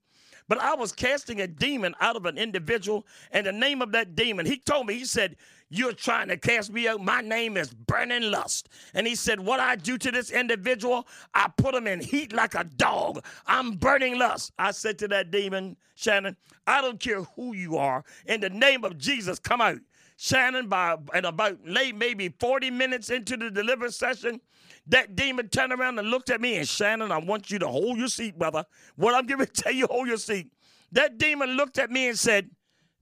[0.48, 4.16] But I was casting a demon out of an individual, and the name of that
[4.16, 5.36] demon, he told me, he said,
[5.70, 7.00] You're trying to cast me out.
[7.00, 8.70] My name is Burning Lust.
[8.96, 12.56] And he said, What I do to this individual, I put him in heat like
[12.56, 13.24] a dog.
[13.46, 14.52] I'm burning lust.
[14.58, 18.04] I said to that demon, Shannon, I don't care who you are.
[18.26, 19.80] In the name of Jesus, come out.
[20.18, 24.40] Shannon, by and about late, maybe 40 minutes into the deliverance session,
[24.88, 27.98] that demon turned around and looked at me and Shannon, I want you to hold
[27.98, 28.66] your seat, brother.
[28.96, 30.52] What I'm going to tell you, hold your seat.
[30.92, 32.50] That demon looked at me and said,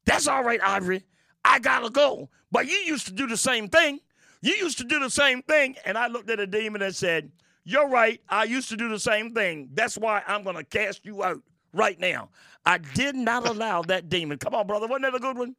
[0.05, 1.03] That's all right, Ivory.
[1.45, 2.29] I gotta go.
[2.51, 3.99] But you used to do the same thing.
[4.41, 5.75] You used to do the same thing.
[5.85, 7.31] And I looked at the demon and said,
[7.65, 8.19] You're right.
[8.29, 9.69] I used to do the same thing.
[9.73, 11.41] That's why I'm gonna cast you out
[11.73, 12.29] right now.
[12.65, 14.37] I did not allow that demon.
[14.37, 14.87] Come on, brother.
[14.87, 15.55] Wasn't that a good one?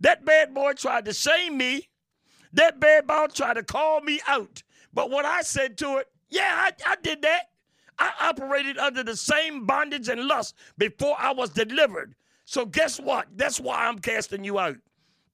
[0.00, 1.88] That bad boy tried to shame me.
[2.52, 4.62] That bad boy tried to call me out.
[4.92, 7.50] But what I said to it, yeah, I, I did that.
[7.98, 12.14] I operated under the same bondage and lust before I was delivered.
[12.44, 13.26] So guess what?
[13.36, 14.76] That's why I'm casting you out.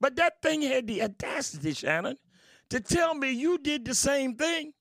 [0.01, 2.17] But that thing had the audacity, Shannon,
[2.71, 4.73] to tell me you did the same thing.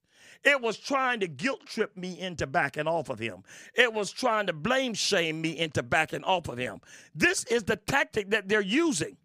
[0.44, 3.44] It was trying to guilt trip me into backing off of him.
[3.76, 6.82] It was trying to blame shame me into backing off of him.
[7.16, 9.16] This is the tactic that they're using.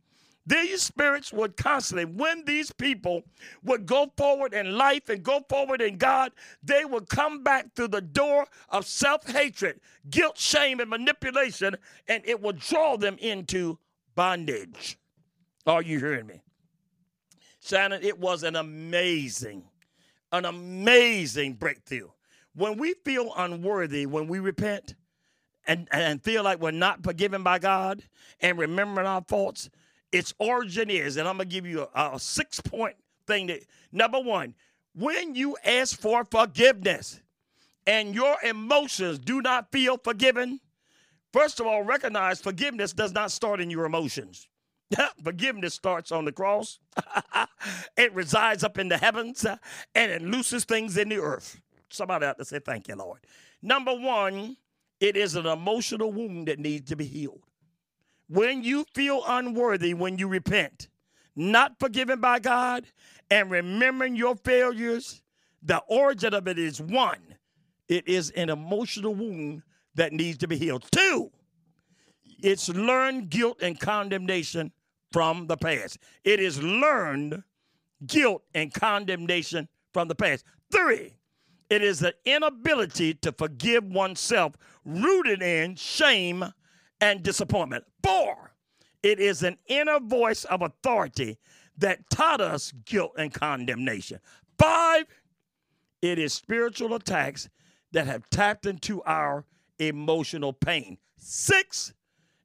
[0.48, 3.22] These spirits would constantly, when these people
[3.62, 6.32] would go forward in life and go forward in God,
[6.62, 11.76] they would come back through the door of self hatred, guilt, shame, and manipulation,
[12.08, 13.78] and it would draw them into
[14.14, 14.96] bondage.
[15.66, 16.40] Are you hearing me?
[17.60, 19.64] Shannon, it was an amazing,
[20.32, 22.08] an amazing breakthrough.
[22.54, 24.94] When we feel unworthy, when we repent
[25.66, 28.02] and, and feel like we're not forgiven by God
[28.40, 29.68] and remembering our faults,
[30.12, 33.60] its origin is, and I'm to give you a, a six point thing that
[33.92, 34.54] number one,
[34.94, 37.20] when you ask for forgiveness
[37.86, 40.60] and your emotions do not feel forgiven,
[41.32, 44.48] first of all, recognize forgiveness does not start in your emotions.
[45.22, 46.78] forgiveness starts on the cross,
[47.96, 49.56] it resides up in the heavens, uh,
[49.94, 51.60] and it looses things in the earth.
[51.90, 53.20] Somebody out to say, Thank you, Lord.
[53.62, 54.56] Number one,
[55.00, 57.42] it is an emotional wound that needs to be healed
[58.28, 60.88] when you feel unworthy, when you repent,
[61.34, 62.84] not forgiven by God,
[63.30, 65.22] and remembering your failures,
[65.62, 67.36] the origin of it is one,
[67.88, 69.62] it is an emotional wound
[69.94, 70.84] that needs to be healed.
[70.90, 71.30] Two,
[72.40, 74.72] it's learned guilt and condemnation
[75.10, 75.98] from the past.
[76.24, 77.42] It is learned
[78.06, 80.44] guilt and condemnation from the past.
[80.70, 81.14] Three,
[81.70, 86.44] it is the inability to forgive oneself rooted in shame
[87.00, 87.84] and disappointment.
[88.02, 88.52] Four,
[89.02, 91.38] it is an inner voice of authority
[91.78, 94.18] that taught us guilt and condemnation.
[94.58, 95.04] Five,
[96.02, 97.48] it is spiritual attacks
[97.92, 99.44] that have tapped into our
[99.78, 100.98] emotional pain.
[101.16, 101.92] Six,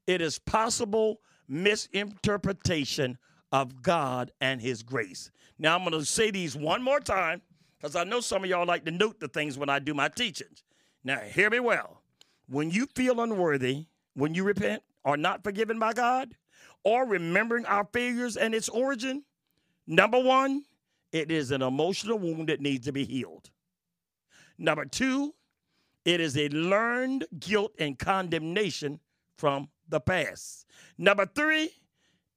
[0.08, 3.18] it is possible misinterpretation
[3.52, 5.32] of God and His grace.
[5.60, 7.42] Now, I'm going to say these one more time
[7.78, 10.08] because I know some of y'all like to note the things when I do my
[10.08, 10.64] teachings.
[11.04, 12.02] Now, hear me well.
[12.48, 16.36] When you feel unworthy, when you repent, are not forgiven by God,
[16.84, 19.24] or remembering our failures and its origin,
[19.88, 20.64] number one,
[21.12, 23.50] it is an emotional wound that needs to be healed.
[24.58, 25.34] Number two,
[26.06, 29.00] it is a learned guilt and condemnation
[29.38, 30.66] from the past.
[30.98, 31.70] Number three,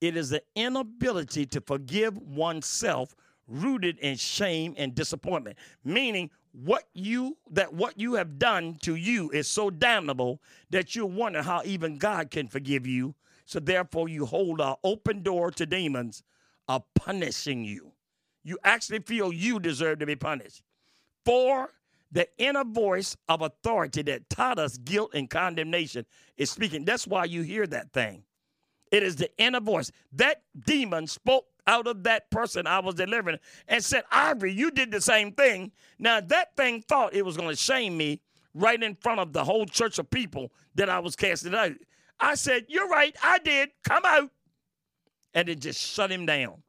[0.01, 3.15] it is an inability to forgive oneself
[3.49, 9.31] rooted in shame and disappointment, meaning what you that what you have done to you
[9.31, 13.15] is so damnable that you wonder how even God can forgive you.
[13.45, 16.23] So therefore you hold an open door to demons
[16.69, 17.93] of punishing you.
[18.43, 20.63] You actually feel you deserve to be punished.
[21.25, 21.71] For
[22.11, 26.07] the inner voice of authority that taught us guilt and condemnation
[26.37, 26.85] is speaking.
[26.85, 28.23] That's why you hear that thing.
[28.91, 29.91] It is the inner voice.
[30.13, 34.91] That demon spoke out of that person I was delivering and said, Ivory, you did
[34.91, 35.73] the same thing.
[35.99, 38.21] Now, that thing thought it was going to shame me
[38.55, 41.73] right in front of the whole church of people that I was casting out.
[42.21, 43.71] I said, You're right, I did.
[43.85, 44.31] Come out.
[45.35, 46.63] And it just shut him down.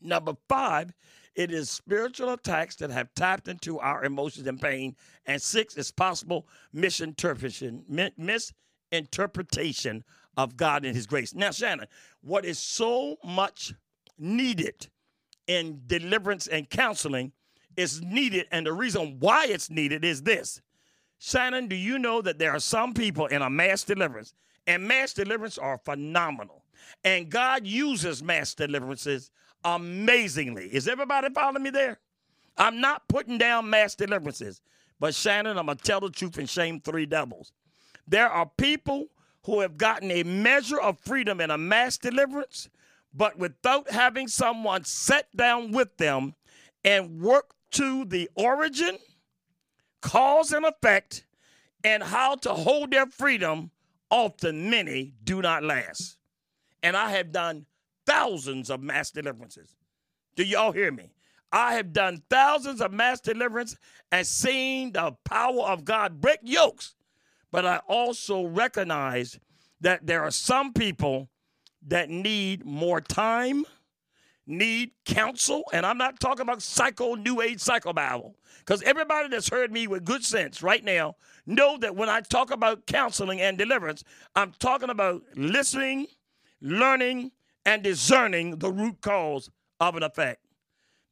[0.00, 0.94] Number five,
[1.34, 4.96] it is spiritual attacks that have tapped into our emotions and pain.
[5.26, 7.84] And six is possible misinterpretation,
[8.16, 10.04] misinterpretation
[10.38, 11.34] of God and His grace.
[11.34, 11.88] Now, Shannon,
[12.22, 13.74] what is so much
[14.18, 14.88] needed
[15.46, 17.32] in deliverance and counseling
[17.76, 18.46] is needed.
[18.50, 20.62] And the reason why it's needed is this
[21.18, 24.32] Shannon, do you know that there are some people in a mass deliverance,
[24.66, 26.62] and mass deliverance are phenomenal.
[27.02, 29.30] And God uses mass deliverances
[29.64, 30.66] amazingly.
[30.72, 31.98] Is everybody following me there?
[32.56, 34.60] I'm not putting down mass deliverances,
[35.00, 37.52] but Shannon, I'm to tell the truth and shame three devils.
[38.06, 39.06] There are people
[39.48, 42.68] who have gotten a measure of freedom and a mass deliverance
[43.14, 46.34] but without having someone sit down with them
[46.84, 48.98] and work to the origin,
[50.00, 51.24] cause and effect,
[51.84, 53.70] and how to hold their freedom,
[54.10, 56.18] often many do not last.
[56.82, 57.66] And I have done
[58.06, 59.74] thousands of mass deliverances.
[60.36, 61.10] Do y'all hear me?
[61.50, 63.76] I have done thousands of mass deliverance
[64.12, 66.94] and seen the power of God break yokes.
[67.50, 69.38] But I also recognize
[69.80, 71.28] that there are some people
[71.86, 73.64] that need more time,
[74.46, 79.48] need counsel, and I'm not talking about psycho, new age psycho Bible, because everybody that's
[79.48, 83.56] heard me with good sense right now know that when I talk about counseling and
[83.56, 86.06] deliverance, I'm talking about listening,
[86.60, 87.30] learning,
[87.64, 90.44] and discerning the root cause of an effect.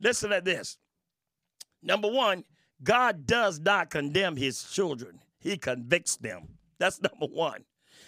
[0.00, 0.76] Listen at this.
[1.82, 2.44] Number one,
[2.82, 6.48] God does not condemn his children, he convicts them.
[6.78, 7.64] That's number one.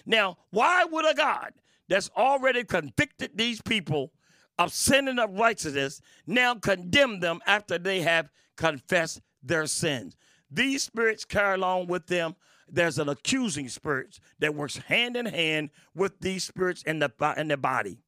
[0.07, 1.53] Now, why would a God
[1.89, 4.12] that's already convicted these people
[4.59, 10.16] of sin and of righteousness now condemn them after they have confessed their sins?
[10.51, 12.37] These spirits carry along with them.
[12.70, 17.49] There's an accusing spirit that works hand in hand with these spirits in the, in
[17.49, 17.99] the body.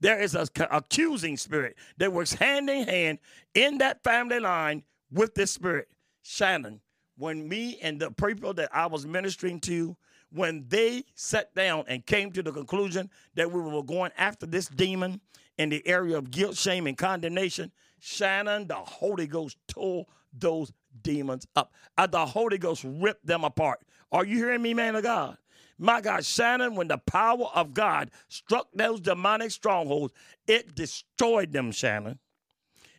[0.00, 3.18] There is an accusing spirit that works hand in hand
[3.54, 5.88] in that family line with this spirit.
[6.22, 6.80] Shannon,
[7.16, 9.96] when me and the people that I was ministering to,
[10.32, 14.68] when they sat down and came to the conclusion that we were going after this
[14.68, 15.20] demon
[15.56, 21.46] in the area of guilt, shame, and condemnation, Shannon, the Holy Ghost tore those demons
[21.56, 21.72] up.
[21.96, 23.80] Uh, the Holy Ghost ripped them apart.
[24.12, 25.38] Are you hearing me, man of God?
[25.78, 30.14] My God, Shannon, when the power of God struck those demonic strongholds,
[30.46, 32.18] it destroyed them, Shannon,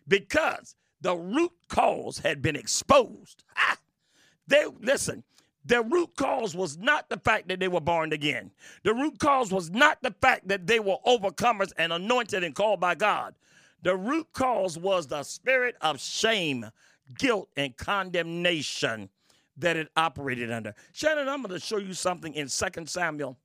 [0.08, 3.44] because the root cause had been exposed.
[4.48, 5.24] They listen.
[5.66, 8.52] The root cause was not the fact that they were born again.
[8.84, 12.80] The root cause was not the fact that they were overcomers and anointed and called
[12.80, 13.36] by God.
[13.84, 16.72] The root cause was the spirit of shame,
[17.18, 19.10] guilt, and condemnation
[19.58, 20.74] that it operated under.
[20.94, 23.38] Shannon, I'm going to show you something in 2 Samuel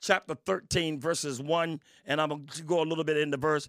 [0.00, 3.68] chapter 13, verses 1, and I'm going to go a little bit into verse.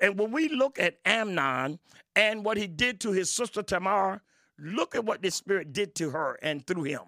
[0.00, 1.78] And when we look at Amnon
[2.16, 4.22] and what he did to his sister Tamar,
[4.60, 7.02] look at what the Spirit did to her and through him.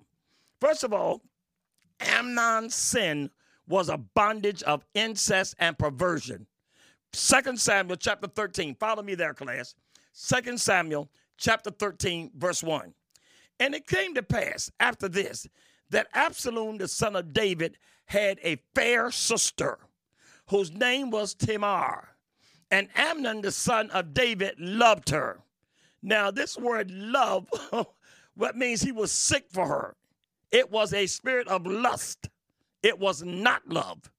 [0.61, 1.23] First of all,
[2.01, 3.31] Amnon's sin
[3.69, 6.47] was a bondage of incest and perversion.
[7.13, 8.75] 2 Samuel chapter 13.
[8.77, 9.75] Follow me there, class.
[10.29, 12.93] 2 Samuel chapter 13, verse 1.
[13.61, 15.47] And it came to pass after this
[15.91, 17.77] that Absalom, the son of David,
[18.07, 19.79] had a fair sister
[20.49, 22.09] whose name was Tamar.
[22.71, 25.41] And Amnon, the son of David, loved her.
[26.03, 27.49] Now, this word love,
[28.35, 29.97] what means he was sick for her.
[30.51, 32.29] It was a spirit of lust.
[32.83, 34.11] It was not love.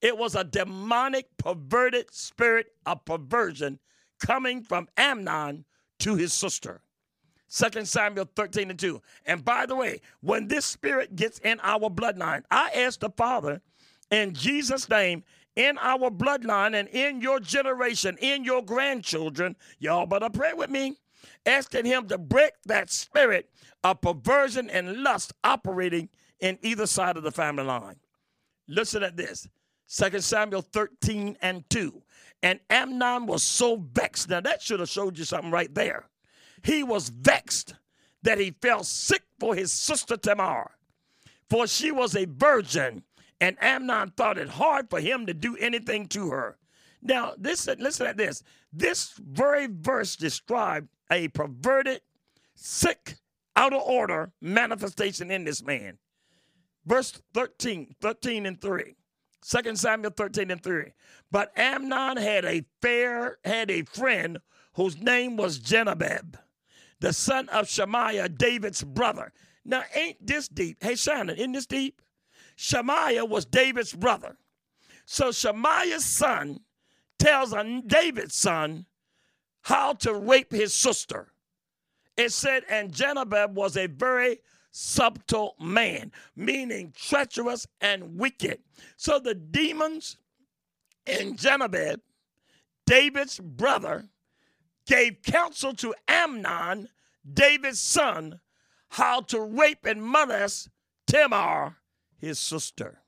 [0.00, 3.78] It was a demonic, perverted spirit of perversion
[4.20, 5.64] coming from Amnon
[6.00, 6.82] to his sister.
[7.50, 9.00] 2 Samuel 13 and 2.
[9.26, 13.62] And by the way, when this spirit gets in our bloodline, I ask the Father
[14.10, 15.24] in Jesus' name,
[15.56, 20.96] in our bloodline and in your generation, in your grandchildren, y'all better pray with me,
[21.46, 23.50] asking Him to break that spirit
[23.84, 26.08] of perversion and lust operating
[26.40, 27.96] in either side of the family line.
[28.68, 29.48] Listen at this
[29.94, 32.02] 2 Samuel 13 and 2.
[32.42, 34.28] And Amnon was so vexed.
[34.28, 36.08] Now, that should have showed you something right there
[36.62, 37.74] he was vexed
[38.22, 40.72] that he felt sick for his sister Tamar,
[41.48, 43.02] for she was a virgin,
[43.40, 46.58] and Amnon thought it hard for him to do anything to her.
[47.00, 48.42] Now, this listen at this.
[48.72, 52.02] This very verse described a perverted,
[52.54, 53.16] sick,
[53.56, 55.98] out of order manifestation in this man.
[56.86, 58.94] Verse 13, 13 and 3.
[59.46, 60.92] 2 Samuel 13 and 3.
[61.30, 64.38] But Amnon had a fair, had a friend
[64.74, 66.38] whose name was Jonadab
[67.00, 69.32] the son of Shemaiah, David's brother.
[69.64, 70.78] Now, ain't this deep?
[70.82, 72.02] Hey, Shannon, isn't this deep?
[72.56, 74.36] Shemaiah was David's brother.
[75.04, 76.60] So Shemaiah's son
[77.18, 78.86] tells a David's son
[79.62, 81.32] how to rape his sister.
[82.16, 84.40] It said, and Jonadab was a very
[84.70, 88.60] subtle man, meaning treacherous and wicked.
[88.96, 90.16] So the demons
[91.06, 92.00] in Jonadab,
[92.86, 94.04] David's brother,
[94.86, 96.88] gave counsel to Amnon,
[97.30, 98.40] David's son,
[98.90, 100.70] how to rape and molest
[101.06, 101.76] Tamar,
[102.18, 103.00] his sister.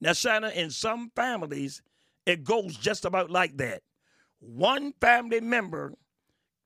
[0.00, 1.82] Now, Shannon, in some families,
[2.26, 3.82] it goes just about like that.
[4.40, 5.94] One family member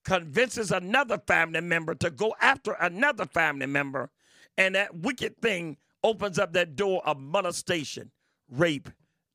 [0.05, 4.11] convinces another family member to go after another family member,
[4.57, 8.11] and that wicked thing opens up that door of molestation,
[8.49, 8.89] rape,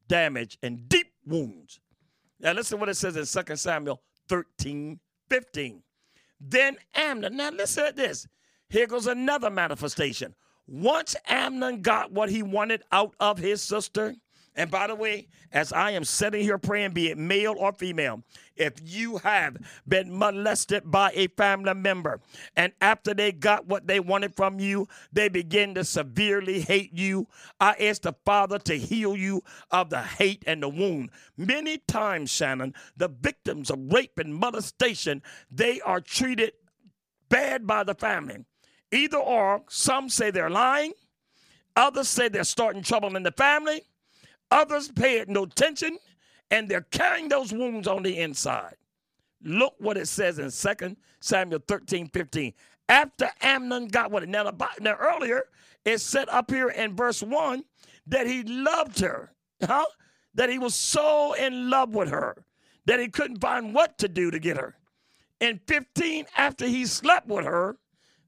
[0.08, 1.80] damage, and deep wounds.
[2.40, 5.00] Now, listen what it says in 2 Samuel 13,
[5.30, 5.84] 15.
[6.40, 8.28] Then Amnon, now listen to this.
[8.70, 10.36] Here goes another manifestation.
[10.68, 14.16] Once Amnon got what he wanted out of his sister,
[14.60, 18.24] And by the way, as I am sitting here praying, be it male or female,
[18.58, 19.56] if you have
[19.88, 22.20] been molested by a family member
[22.58, 27.26] and after they got what they wanted from you, they begin to severely hate you,
[27.62, 31.12] I ask the Father to heal you of the hate and the wound.
[31.38, 36.52] Many times, Shannon, the victims of rape and molestation, they are treated
[37.30, 38.44] bad by the family.
[38.92, 40.92] Either or, some say they're lying,
[41.78, 43.84] others say they're starting trouble in the family,
[44.52, 45.98] others paid no attention,
[46.52, 48.76] and they're carrying those wounds on the inside.
[49.44, 52.54] Look what it says in 2 Samuel 13 15.
[52.90, 54.28] After Amnon got what?
[54.28, 55.44] Now, now, earlier,
[55.86, 57.64] it said up here in verse 1
[58.08, 59.32] that he loved her,
[59.64, 59.86] huh?
[60.34, 62.46] That he was so in love with her
[62.86, 64.76] that he couldn't find what to do to get her.
[65.40, 67.78] In 15, after he slept with her,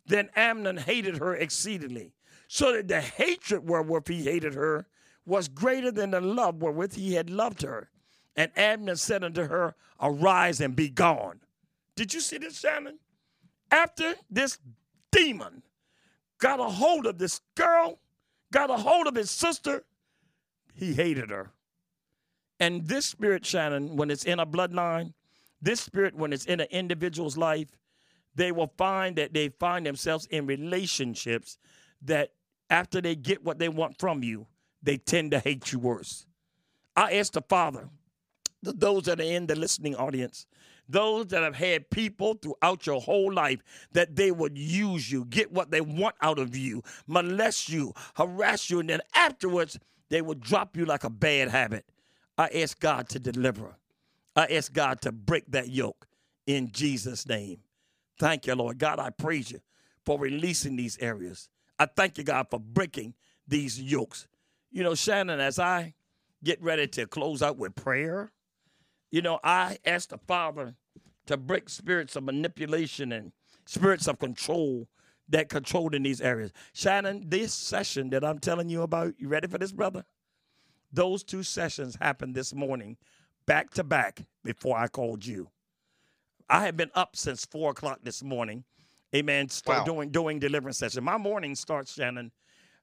[0.05, 2.13] then Amnon hated her exceedingly,
[2.47, 4.85] so that the hatred wherewith he hated her
[5.25, 7.89] was greater than the love wherewith he had loved her.
[8.35, 11.41] And Abner said unto her, Arise and be gone.
[11.95, 12.99] Did you see this, Shannon?
[13.69, 14.57] After this
[15.11, 15.61] demon
[16.39, 17.99] got a hold of this girl,
[18.51, 19.83] got a hold of his sister,
[20.73, 21.51] he hated her.
[22.59, 25.13] And this spirit, Shannon, when it's in a bloodline,
[25.61, 27.69] this spirit, when it's in an individual's life,
[28.35, 31.57] they will find that they find themselves in relationships
[32.01, 32.31] that
[32.69, 34.47] after they get what they want from you,
[34.83, 36.25] they tend to hate you worse.
[36.95, 37.89] I ask the Father,
[38.61, 40.45] those that are in the listening audience,
[40.89, 43.61] those that have had people throughout your whole life
[43.93, 48.69] that they would use you, get what they want out of you, molest you, harass
[48.69, 49.79] you, and then afterwards
[50.09, 51.85] they would drop you like a bad habit.
[52.37, 53.75] I ask God to deliver.
[54.35, 56.07] I ask God to break that yoke
[56.45, 57.59] in Jesus' name.
[58.19, 58.77] Thank you, Lord.
[58.77, 59.61] God, I praise you
[60.05, 61.49] for releasing these areas.
[61.79, 63.13] I thank you, God, for breaking
[63.47, 64.27] these yokes.
[64.71, 65.93] You know, Shannon, as I
[66.43, 68.31] get ready to close out with prayer,
[69.11, 70.75] you know, I ask the Father
[71.27, 73.31] to break spirits of manipulation and
[73.65, 74.87] spirits of control
[75.29, 76.51] that controlled in these areas.
[76.73, 80.05] Shannon, this session that I'm telling you about, you ready for this, brother?
[80.91, 82.97] Those two sessions happened this morning
[83.45, 85.49] back to back before I called you.
[86.49, 88.65] I have been up since four o'clock this morning.
[89.15, 89.47] Amen.
[89.49, 89.85] Start wow.
[89.85, 91.03] doing doing deliverance session.
[91.03, 92.31] My morning starts, Shannon.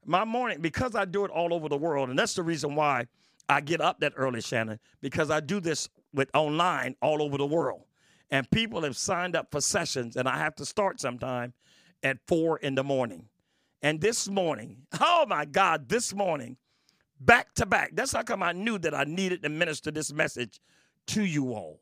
[0.09, 3.09] My morning, because I do it all over the world, and that's the reason why
[3.47, 7.47] I get up that early, Shannon, because I do this with online all over the
[7.47, 7.83] world.
[8.31, 11.53] And people have signed up for sessions, and I have to start sometime
[12.03, 13.27] at four in the morning.
[13.83, 16.57] And this morning, oh my God, this morning,
[17.21, 17.91] back to back.
[17.93, 20.59] That's how come I knew that I needed to minister this message
[21.09, 21.81] to you all.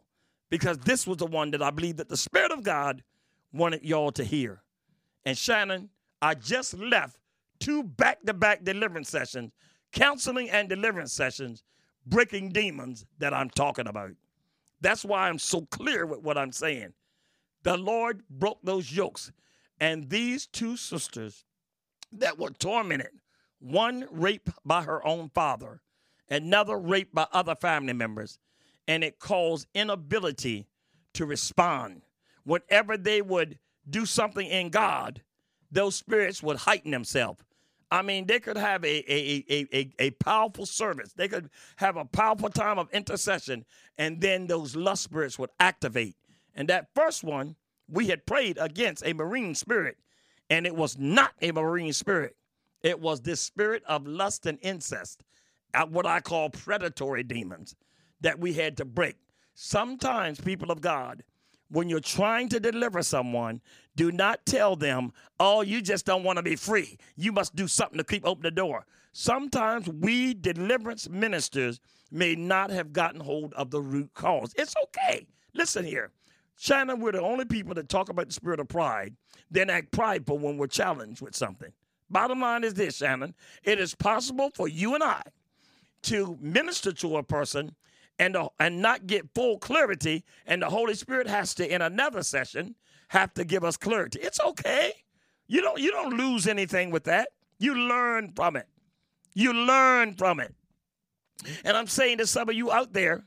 [0.50, 3.04] Because this was the one that I believe that the Spirit of God
[3.52, 4.62] wanted y'all to hear.
[5.24, 7.18] And Shannon, I just left
[7.61, 9.52] two back to back deliverance sessions,
[9.92, 11.62] counseling and deliverance sessions,
[12.07, 14.12] breaking demons that I'm talking about.
[14.80, 16.92] That's why I'm so clear with what I'm saying.
[17.62, 19.32] The Lord broke those yokes.
[19.80, 21.44] And these two sisters
[22.12, 23.11] that were tormented
[23.59, 25.80] one raped by her own father,
[26.30, 28.38] another raped by other family members,
[28.86, 30.66] and it caused inability
[31.14, 32.02] to respond.
[32.44, 35.22] Whenever they would do something in God,
[35.70, 37.42] those spirits would heighten themselves.
[37.91, 41.12] I mean, they could have a, a, a, a, a powerful service.
[41.12, 43.64] They could have a powerful time of intercession,
[43.97, 46.16] and then those lust spirits would activate.
[46.55, 47.57] And that first one,
[47.89, 49.99] we had prayed against a marine spirit,
[50.51, 52.37] and it was not a marine spirit.
[52.82, 55.22] It was this spirit of lust and incest,
[55.74, 57.76] uh, what I call predatory demons,
[58.20, 59.16] that we had to break.
[59.55, 61.22] Sometimes, people of God,
[61.68, 63.60] when you're trying to deliver someone,
[63.96, 66.98] do not tell them, oh, you just don't want to be free.
[67.16, 68.86] You must do something to keep open the door.
[69.12, 74.52] Sometimes we deliverance ministers may not have gotten hold of the root cause.
[74.56, 75.26] It's okay.
[75.54, 76.10] Listen here.
[76.58, 79.14] Shannon, we're the only people that talk about the spirit of pride,
[79.50, 81.72] then act prideful when we're challenged with something.
[82.08, 83.34] Bottom line is this, Shannon.
[83.64, 85.22] It is possible for you and I
[86.02, 87.74] to minister to a person
[88.18, 92.74] and, and not get full clarity, and the Holy Spirit has to, in another session,
[93.08, 94.18] have to give us clarity.
[94.20, 94.92] It's okay.
[95.46, 97.28] You don't you don't lose anything with that.
[97.58, 98.66] You learn from it.
[99.34, 100.54] You learn from it.
[101.64, 103.24] And I'm saying to some of you out there,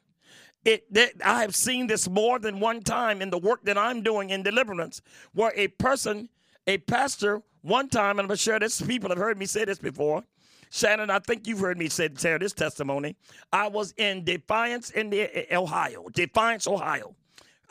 [0.66, 4.04] it that I have seen this more than one time in the work that I'm
[4.04, 5.02] doing in deliverance,
[5.34, 6.30] where a person,
[6.68, 10.24] a pastor, one time, and I'm sure this, people have heard me say this before.
[10.70, 13.16] Shannon, I think you've heard me say, share this testimony.
[13.52, 17.16] I was in Defiance, in the, eh, Ohio, Defiance, Ohio.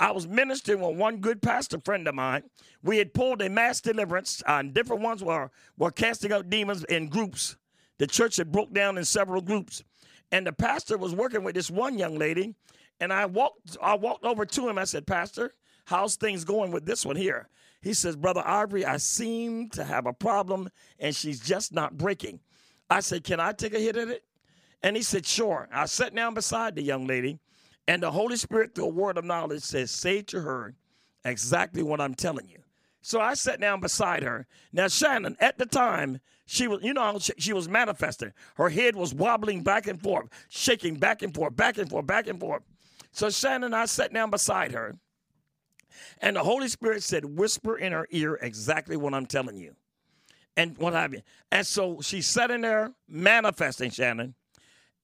[0.00, 2.44] I was ministering with one good pastor friend of mine.
[2.82, 7.08] We had pulled a mass deliverance, and different ones were, were casting out demons in
[7.08, 7.56] groups.
[7.98, 9.82] The church had broke down in several groups.
[10.30, 12.54] And the pastor was working with this one young lady,
[13.00, 14.78] and I walked I walked over to him.
[14.78, 15.54] I said, Pastor,
[15.86, 17.48] how's things going with this one here?
[17.80, 20.68] He says, Brother Ivory, I seem to have a problem,
[20.98, 22.40] and she's just not breaking.
[22.90, 24.24] I said, Can I take a hit at it?
[24.82, 25.68] And he said, Sure.
[25.72, 27.38] I sat down beside the young lady,
[27.86, 30.74] and the Holy Spirit, through a word of knowledge, says, Say to her
[31.24, 32.58] exactly what I'm telling you.
[33.00, 34.46] So I sat down beside her.
[34.72, 38.32] Now, Shannon, at the time, she was, you know, she, was manifesting.
[38.56, 42.26] Her head was wobbling back and forth, shaking back and forth, back and forth, back
[42.26, 42.62] and forth.
[43.12, 44.96] So Shannon, and I sat down beside her,
[46.20, 49.74] and the Holy Spirit said, Whisper in her ear exactly what I'm telling you.
[50.58, 51.22] And what have you.
[51.52, 54.34] And so she sat in there manifesting, Shannon.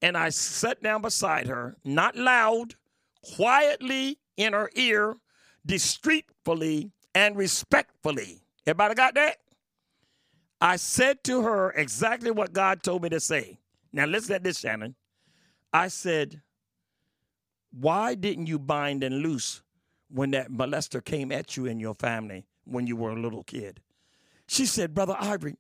[0.02, 2.74] And I sat down beside her, not loud,
[3.36, 5.16] quietly in her ear,
[5.64, 8.42] discreetly and respectfully.
[8.66, 9.36] Everybody got that?
[10.61, 13.59] I said to her exactly what God told me to say.
[13.92, 14.96] Now listen at this, Shannon.
[15.72, 16.42] I said,
[17.70, 19.62] Why didn't you bind and loose
[20.11, 23.80] when that molester came at you and your family when you were a little kid?
[24.47, 25.57] She said, Brother Ivory,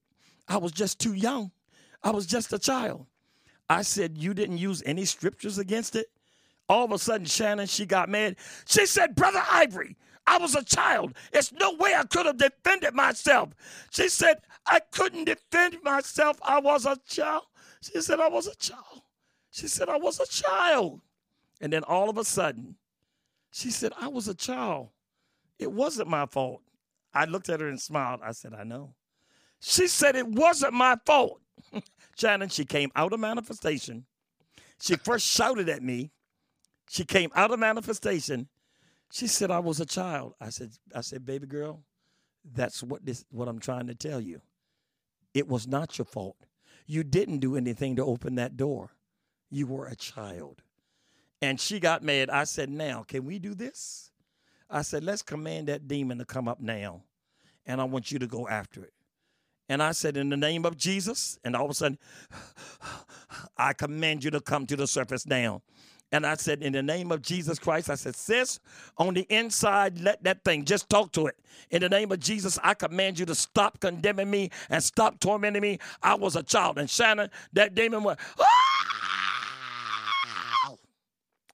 [0.48, 1.50] I was just too young.
[2.02, 3.06] I was just a child.
[3.68, 6.06] I said, You didn't use any scriptures against it?
[6.68, 8.36] All of a sudden, Shannon, she got mad.
[8.66, 11.14] She said, Brother Ivory, I was a child.
[11.32, 13.50] There's no way I could have defended myself.
[13.90, 16.38] She said, I couldn't defend myself.
[16.42, 17.44] I was a child.
[17.82, 19.02] She said, I was a child.
[19.50, 21.00] She said, I was a child.
[21.60, 22.76] And then all of a sudden,
[23.52, 24.88] she said, I was a child.
[25.58, 26.62] It wasn't my fault.
[27.14, 28.20] I looked at her and smiled.
[28.24, 28.94] I said, I know.
[29.60, 31.40] She said, It wasn't my fault.
[32.18, 34.06] Shannon, she came out of manifestation.
[34.80, 36.10] She first shouted at me.
[36.90, 38.48] She came out of manifestation.
[39.10, 40.34] She said, I was a child.
[40.40, 41.82] I said, I said, baby girl,
[42.52, 44.42] that's what this what I'm trying to tell you.
[45.32, 46.36] It was not your fault.
[46.86, 48.90] You didn't do anything to open that door.
[49.50, 50.62] You were a child.
[51.40, 52.30] And she got mad.
[52.30, 54.10] I said, Now, can we do this?
[54.70, 57.02] I said, Let's command that demon to come up now.
[57.66, 58.92] And I want you to go after it.
[59.68, 61.38] And I said, In the name of Jesus.
[61.44, 61.98] And all of a sudden,
[63.56, 65.62] I command you to come to the surface now.
[66.12, 68.60] And I said, In the name of Jesus Christ, I said, Sis,
[68.98, 71.36] on the inside, let that thing just talk to it.
[71.70, 75.62] In the name of Jesus, I command you to stop condemning me and stop tormenting
[75.62, 75.78] me.
[76.02, 76.78] I was a child.
[76.78, 78.54] And Shannon, that demon went, ah!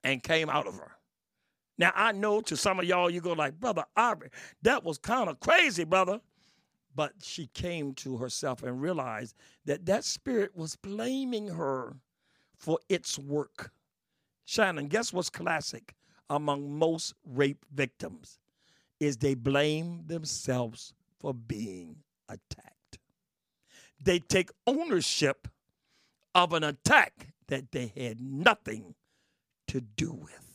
[0.03, 0.93] and came out of her.
[1.81, 4.29] Now, I know to some of y'all, you go like, Brother Ivory,
[4.61, 6.21] that was kind of crazy, brother.
[6.95, 11.97] But she came to herself and realized that that spirit was blaming her
[12.59, 13.73] for its work.
[14.45, 15.95] Shannon, guess what's classic
[16.29, 18.39] among most rape victims?
[18.99, 21.97] Is they blame themselves for being
[22.29, 22.99] attacked.
[24.05, 25.49] They take ownership
[26.35, 28.97] of an attack that they had nothing
[29.69, 30.50] to do with.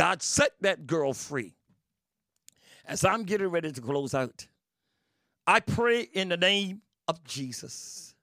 [0.00, 1.52] God set that girl free.
[2.86, 4.46] As I'm getting ready to close out,
[5.46, 8.14] I pray in the name of Jesus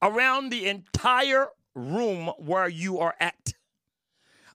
[0.00, 3.52] around the entire room where you are at.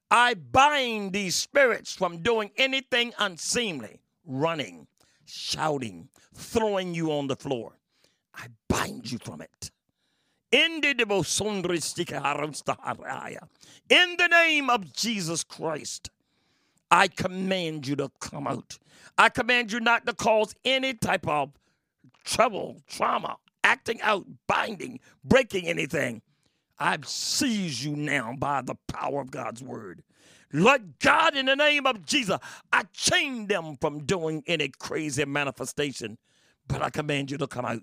[0.09, 4.87] I bind these spirits from doing anything unseemly, running,
[5.25, 7.77] shouting, throwing you on the floor.
[8.33, 9.69] I bind you from it.
[10.51, 10.95] In the
[14.31, 16.09] name of Jesus Christ,
[16.91, 18.77] I command you to come out.
[19.17, 21.51] I command you not to cause any type of
[22.23, 26.21] trouble, trauma, acting out, binding, breaking anything.
[26.79, 30.03] I seize you now by the power of God's word.
[30.53, 32.39] Lord God, in the name of Jesus,
[32.71, 36.17] I chain them from doing any crazy manifestation,
[36.67, 37.81] but I command you to come out.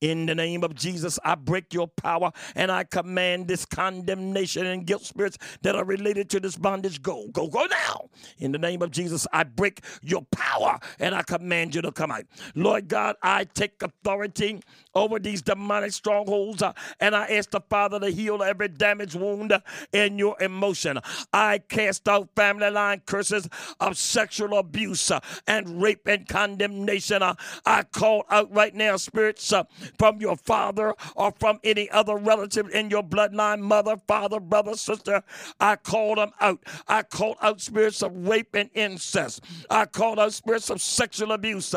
[0.00, 4.86] In the name of Jesus, I break your power and I command this condemnation and
[4.86, 8.10] guilt spirits that are related to this bondage go, go, go now.
[8.38, 12.10] In the name of Jesus, I break your power and I command you to come
[12.10, 12.24] out.
[12.54, 14.60] Lord God, I take authority
[14.94, 19.52] over these demonic strongholds uh, and I ask the Father to heal every damaged wound
[19.92, 20.98] in your emotion.
[21.32, 23.48] I cast out family line curses
[23.80, 27.22] of sexual abuse uh, and rape and condemnation.
[27.22, 27.34] Uh,
[27.64, 29.52] I call out right now spirits
[29.98, 35.22] from your father or from any other relative in your bloodline, mother, father, brother, sister.
[35.60, 36.60] I call them out.
[36.88, 39.44] I call out spirits of rape and incest.
[39.70, 41.74] I call out spirits of sexual abuse.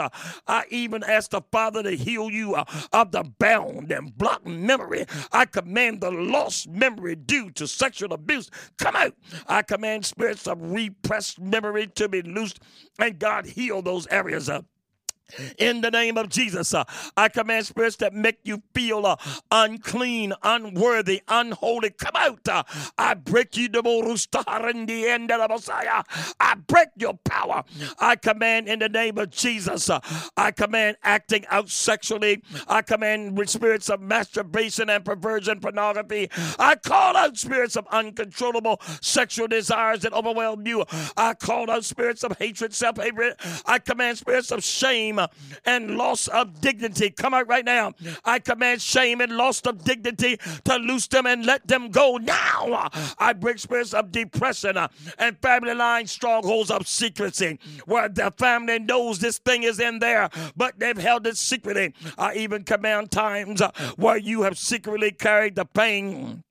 [0.48, 5.06] I even ask the Father to heal you uh, of the bound and blocked memory.
[5.32, 9.16] I command the lost memory due to sexual abuse come out.
[9.48, 12.60] I command spirits of repressed memory to be loosed,
[13.00, 14.50] and God heal those areas.
[14.50, 14.66] of
[15.58, 16.74] in the name of Jesus.
[16.74, 16.84] Uh,
[17.16, 19.18] I command spirits that make you feel uh,
[19.52, 21.92] unclean, unworthy, unholy.
[21.92, 22.48] Come out.
[22.48, 22.64] Uh,
[22.98, 26.04] I break you, the end of the Messiah.
[26.40, 27.64] I break your power.
[28.00, 29.90] I command in the name of Jesus.
[29.90, 30.00] Uh,
[30.36, 32.44] I command acting out sexually.
[32.68, 36.30] I command with spirits of masturbation and perversion, pornography.
[36.60, 40.86] I call out spirits of uncontrollable sexual desires that overwhelm you.
[41.16, 43.36] I call out spirits of hatred, self hatred.
[43.66, 45.28] I command spirits of shame shame
[45.66, 47.10] and loss of dignity.
[47.10, 47.94] Come out right now.
[48.26, 52.90] I command shame and loss of dignity to loose them and let them go now.
[53.18, 54.78] I break spirits of depression
[55.18, 60.30] and family line strongholds of secrecy where the family knows this thing is in there,
[60.56, 61.94] but they've held it secretly.
[62.18, 63.62] I even command times
[63.96, 66.44] where you have secretly carried the pain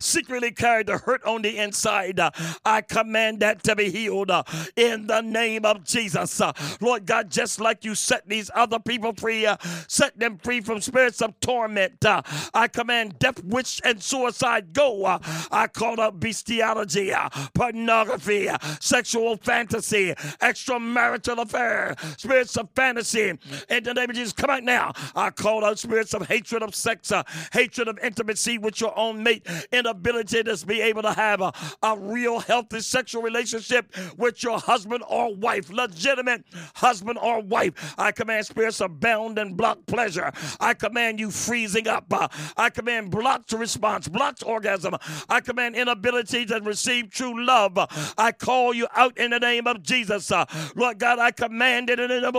[0.00, 2.20] secretly carried the hurt on the inside.
[2.20, 2.30] Uh,
[2.64, 4.44] I command that to be healed uh,
[4.76, 6.40] in the name of Jesus.
[6.40, 9.46] Uh, Lord God, just like you set these other people free,
[9.88, 12.04] set them free from spirits of torment.
[12.04, 15.18] I command death, witch, and suicide go.
[15.50, 17.12] I call out bestiality,
[17.54, 18.48] pornography,
[18.80, 23.38] sexual fantasy, extramarital affair, spirits of fantasy.
[23.68, 24.92] In the name of Jesus, come out now.
[25.14, 27.12] I call out spirits of hatred of sex,
[27.52, 31.52] hatred of intimacy with your own mate, inability to be able to have a,
[31.82, 36.44] a real healthy sexual relationship with your husband or wife, legitimate
[36.74, 37.94] husband or wife.
[37.98, 40.32] I command spirits of bound and blocked pleasure.
[40.60, 42.06] I command you freezing up.
[42.12, 44.96] Uh, I command blocked response, blocked orgasm.
[45.28, 47.78] I command inability to receive true love.
[48.18, 50.30] I call you out in the name of Jesus.
[50.30, 50.44] Uh,
[50.74, 52.32] Lord God, I command it in the name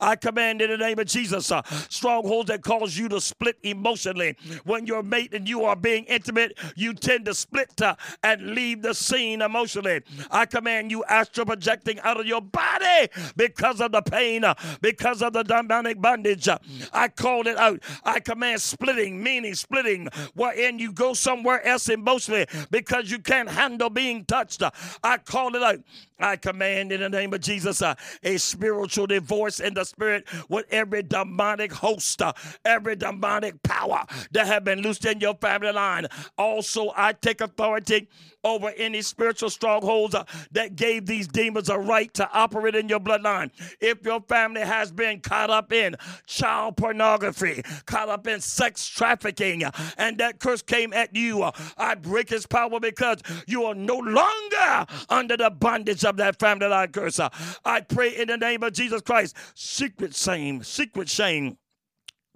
[0.00, 1.50] I command in the name of Jesus.
[1.50, 6.04] Uh, strongholds that cause you to split emotionally when your mate and you are being
[6.04, 10.02] intimate, you tend to split uh, and leave the scene emotionally.
[10.30, 15.22] I command you astral projecting out of your body because of the pain, uh, because
[15.22, 16.48] of the demonic bondage.
[16.92, 17.82] I called it out.
[18.04, 23.90] I command splitting, meaning splitting, wherein you go somewhere else emotionally because you can't handle
[23.90, 24.62] being touched.
[25.02, 25.80] I call it out.
[26.22, 30.66] I command in the name of Jesus uh, a spiritual divorce in the spirit with
[30.70, 32.32] every demonic host, uh,
[32.64, 36.06] every demonic power that have been loosed in your family line.
[36.38, 38.08] Also, I take authority
[38.44, 43.00] over any spiritual strongholds uh, that gave these demons a right to operate in your
[43.00, 43.50] bloodline.
[43.80, 49.64] If your family has been caught up in child pornography, caught up in sex trafficking,
[49.64, 53.74] uh, and that curse came at you, uh, I break his power because you are
[53.74, 57.20] no longer under the bondage of that family line curse.
[57.64, 61.58] I pray in the name of Jesus Christ, secret shame, secret shame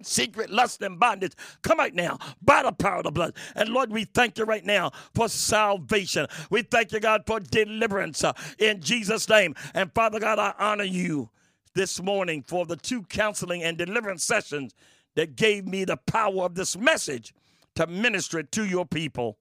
[0.01, 3.33] secret lust and bondage come out now by the power of the blood.
[3.55, 6.27] And Lord, we thank you right now for salvation.
[6.49, 9.55] We thank you, God, for deliverance uh, in Jesus' name.
[9.73, 11.29] And Father God, I honor you
[11.73, 14.73] this morning for the two counseling and deliverance sessions
[15.15, 17.33] that gave me the power of this message
[17.75, 19.37] to minister it to your people.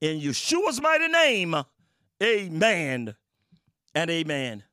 [0.00, 1.54] In Yeshua's mighty name,
[2.22, 3.14] amen
[3.94, 4.64] and amen.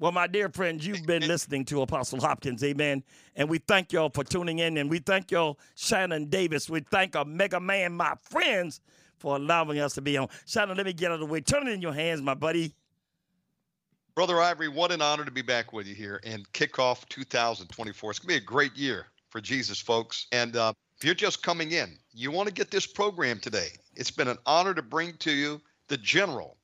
[0.00, 3.04] Well, my dear friends, you've been listening to Apostle Hopkins, amen.
[3.36, 4.76] And we thank y'all for tuning in.
[4.76, 6.68] And we thank y'all, Shannon Davis.
[6.68, 8.80] We thank Omega Man, my friends,
[9.18, 10.28] for allowing us to be on.
[10.46, 11.40] Shannon, let me get out of the way.
[11.40, 12.74] Turn it in your hands, my buddy.
[14.16, 18.10] Brother Ivory, what an honor to be back with you here and kick off 2024.
[18.10, 20.26] It's going to be a great year for Jesus, folks.
[20.32, 23.68] And uh, if you're just coming in, you want to get this program today.
[23.94, 26.56] It's been an honor to bring to you the general.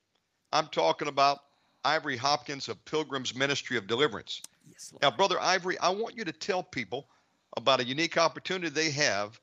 [0.52, 1.38] I'm talking about
[1.84, 4.42] Ivory Hopkins of Pilgrim's Ministry of Deliverance.
[4.68, 7.08] Yes, now, Brother Ivory, I want you to tell people
[7.56, 9.40] about a unique opportunity they have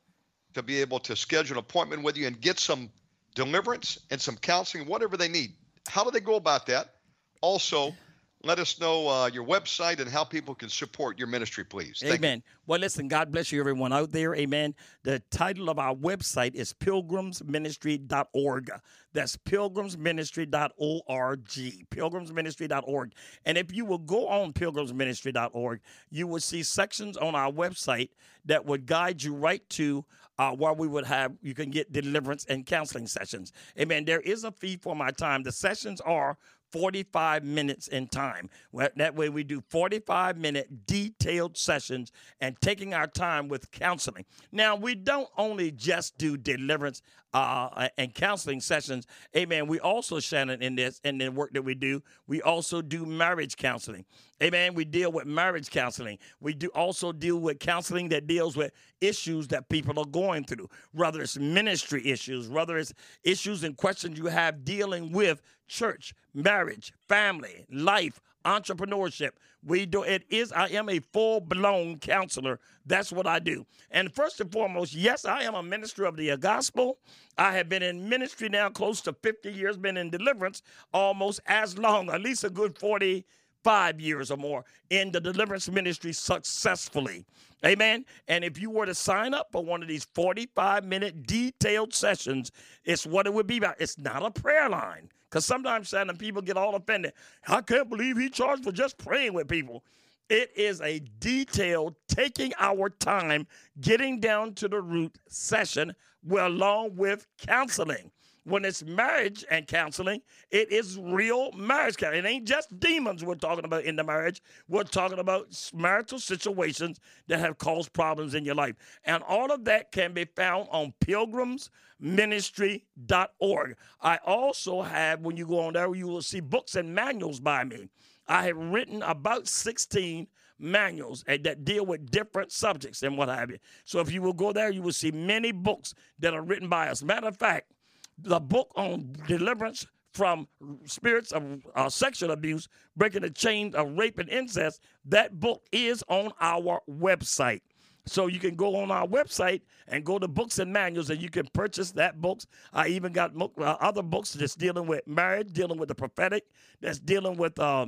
[0.53, 2.89] to be able to schedule an appointment with you and get some
[3.35, 5.53] deliverance and some counseling, whatever they need.
[5.87, 6.95] How do they go about that?
[7.41, 7.95] Also,
[8.43, 11.97] let us know uh, your website and how people can support your ministry, please.
[12.01, 12.37] Thank Amen.
[12.37, 12.43] You.
[12.67, 14.35] Well, listen, God bless you, everyone out there.
[14.35, 14.75] Amen.
[15.03, 18.71] The title of our website is pilgrimsministry.org.
[19.13, 21.47] That's pilgrimsministry.org.
[21.89, 23.13] Pilgrimsministry.org.
[23.45, 25.81] And if you will go on pilgrimsministry.org,
[26.11, 28.09] you will see sections on our website
[28.45, 30.05] that would guide you right to
[30.39, 33.51] uh, where we would have you can get deliverance and counseling sessions.
[33.79, 34.05] Amen.
[34.05, 35.43] There is a fee for my time.
[35.43, 36.37] The sessions are
[36.71, 38.49] 45 minutes in time.
[38.73, 44.25] That way, we do 45 minute detailed sessions and taking our time with counseling.
[44.51, 47.01] Now, we don't only just do deliverance
[47.37, 49.05] uh, and counseling sessions.
[49.35, 49.67] Amen.
[49.67, 53.55] We also, Shannon, in this and the work that we do, we also do marriage
[53.57, 54.05] counseling.
[54.41, 54.73] Amen.
[54.73, 56.17] We deal with marriage counseling.
[56.39, 58.71] We do also deal with counseling that deals with
[59.01, 64.17] issues that people are going through, whether it's ministry issues, whether it's issues and questions
[64.17, 69.31] you have dealing with church, marriage, family, life, entrepreneurship.
[69.63, 72.59] We do it is I am a full-blown counselor.
[72.85, 73.65] That's what I do.
[73.91, 76.99] And first and foremost, yes, I am a minister of the gospel.
[77.37, 80.61] I have been in ministry now close to 50 years, been in deliverance
[80.93, 83.25] almost as long, at least a good 40
[83.63, 87.25] five years or more in the deliverance ministry successfully.
[87.65, 88.05] Amen.
[88.27, 92.51] And if you were to sign up for one of these 45 minute detailed sessions,
[92.85, 93.75] it's what it would be about.
[93.79, 95.09] It's not a prayer line.
[95.29, 97.13] Because sometimes, Shannon, people get all offended.
[97.47, 99.83] I can't believe he charged for just praying with people.
[100.29, 103.47] It is a detailed, taking our time,
[103.81, 105.95] getting down to the root session,
[106.29, 108.11] along with counseling
[108.47, 110.21] when it's marriage and counseling,
[110.51, 112.23] it is real marriage counseling.
[112.23, 114.41] It ain't just demons we're talking about in the marriage.
[114.69, 118.75] We're talking about marital situations that have caused problems in your life.
[119.03, 123.75] And all of that can be found on pilgrimsministry.org.
[124.01, 127.65] I also have, when you go on there, you will see books and manuals by
[127.65, 127.89] me.
[128.29, 130.25] I have written about 16
[130.57, 133.57] manuals eh, that deal with different subjects and what have you.
[133.83, 136.87] So if you will go there, you will see many books that are written by
[136.87, 137.03] us.
[137.03, 137.73] Matter of fact,
[138.17, 140.47] the book on deliverance from
[140.85, 146.03] spirits of uh, sexual abuse, breaking the chains of rape and incest, that book is
[146.09, 147.61] on our website.
[148.07, 151.29] So you can go on our website and go to books and manuals, and you
[151.29, 152.47] can purchase that books.
[152.73, 156.45] I even got uh, other books that's dealing with marriage, dealing with the prophetic,
[156.81, 157.87] that's dealing with uh,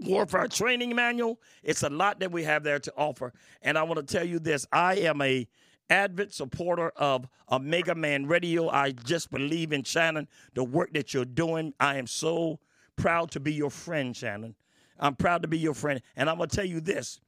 [0.00, 1.40] warfare training manual.
[1.62, 3.32] It's a lot that we have there to offer.
[3.62, 5.46] And I want to tell you this: I am a
[5.92, 8.70] avid supporter of Omega Man Radio.
[8.70, 11.74] I just believe in Shannon, the work that you're doing.
[11.78, 12.60] I am so
[12.96, 14.54] proud to be your friend, Shannon.
[14.98, 16.00] I'm proud to be your friend.
[16.16, 17.20] And I'm going to tell you this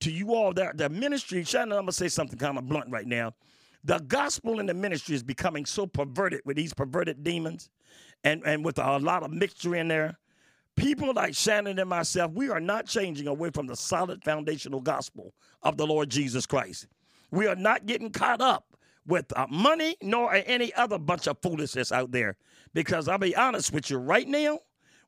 [0.00, 2.90] to you all, that the ministry, Shannon, I'm going to say something kind of blunt
[2.90, 3.32] right now.
[3.84, 7.70] The gospel in the ministry is becoming so perverted with these perverted demons
[8.22, 10.18] and, and with a lot of mixture in there.
[10.76, 15.32] People like Shannon and myself, we are not changing away from the solid foundational gospel
[15.62, 16.86] of the Lord Jesus Christ.
[17.30, 18.76] We are not getting caught up
[19.06, 22.36] with uh, money nor any other bunch of foolishness out there.
[22.72, 24.60] Because I'll be honest with you, right now,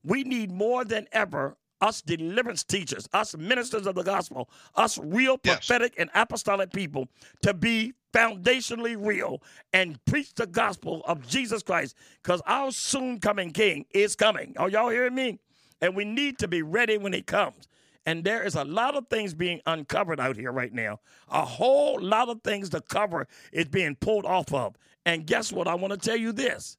[0.02, 5.36] we need more than ever us deliverance teachers, us ministers of the gospel, us real
[5.36, 6.00] prophetic yes.
[6.00, 7.08] and apostolic people
[7.42, 9.42] to be foundationally real
[9.72, 14.54] and preach the gospel of Jesus Christ because our soon coming king is coming.
[14.58, 15.40] Are y'all hearing me?
[15.80, 17.66] And we need to be ready when he comes.
[18.04, 20.98] And there is a lot of things being uncovered out here right now.
[21.28, 24.76] A whole lot of things to cover is being pulled off of.
[25.06, 25.68] And guess what?
[25.68, 26.76] I want to tell you this.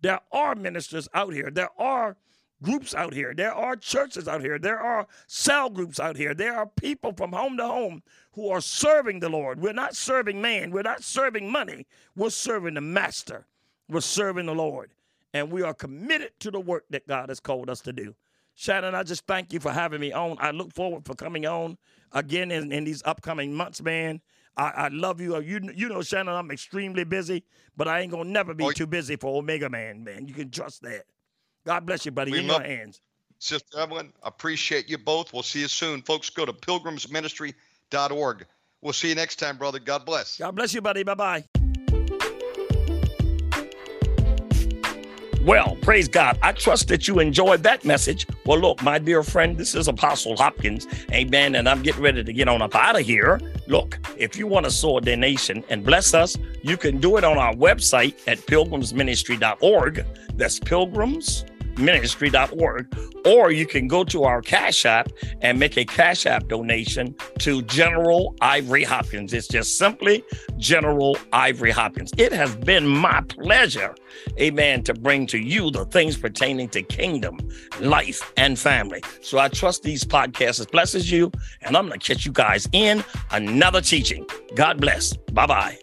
[0.00, 1.50] There are ministers out here.
[1.50, 2.16] There are
[2.62, 3.34] groups out here.
[3.34, 4.58] There are churches out here.
[4.58, 6.32] There are cell groups out here.
[6.32, 8.02] There are people from home to home
[8.32, 9.60] who are serving the Lord.
[9.60, 10.70] We're not serving man.
[10.70, 11.86] We're not serving money.
[12.16, 13.46] We're serving the master.
[13.88, 14.92] We're serving the Lord.
[15.34, 18.14] And we are committed to the work that God has called us to do.
[18.54, 20.36] Shannon, I just thank you for having me on.
[20.40, 21.78] I look forward for coming on
[22.12, 24.20] again in, in these upcoming months, man.
[24.56, 25.40] I, I, love you.
[25.40, 27.44] You you know, Shannon, I'm extremely busy,
[27.76, 30.28] but I ain't gonna never be oh, too busy for Omega Man, man.
[30.28, 31.04] You can trust that.
[31.64, 32.38] God bless you, buddy.
[32.38, 33.00] In your hands.
[33.38, 35.32] Sister Evelyn, appreciate you both.
[35.32, 36.02] We'll see you soon.
[36.02, 38.46] Folks, go to pilgrimsministry.org.
[38.82, 39.78] We'll see you next time, brother.
[39.78, 40.38] God bless.
[40.38, 41.02] God bless you, buddy.
[41.02, 41.44] Bye bye.
[45.44, 46.38] Well, praise God.
[46.40, 48.28] I trust that you enjoyed that message.
[48.46, 50.86] Well, look, my dear friend, this is Apostle Hopkins.
[51.10, 51.56] Amen.
[51.56, 53.40] And I'm getting ready to get on up out of here.
[53.66, 57.24] Look, if you want to sow a donation and bless us, you can do it
[57.24, 60.06] on our website at pilgrimsministry.org.
[60.36, 61.44] That's pilgrims
[61.78, 65.08] ministry.org, or you can go to our Cash App
[65.40, 69.32] and make a Cash App donation to General Ivory Hopkins.
[69.32, 70.24] It's just simply
[70.58, 72.12] General Ivory Hopkins.
[72.18, 73.94] It has been my pleasure,
[74.38, 77.38] amen, to bring to you the things pertaining to kingdom,
[77.80, 79.02] life, and family.
[79.20, 81.30] So I trust these podcasts blesses you,
[81.62, 84.26] and I'm going to catch you guys in another teaching.
[84.54, 85.16] God bless.
[85.32, 85.81] Bye bye.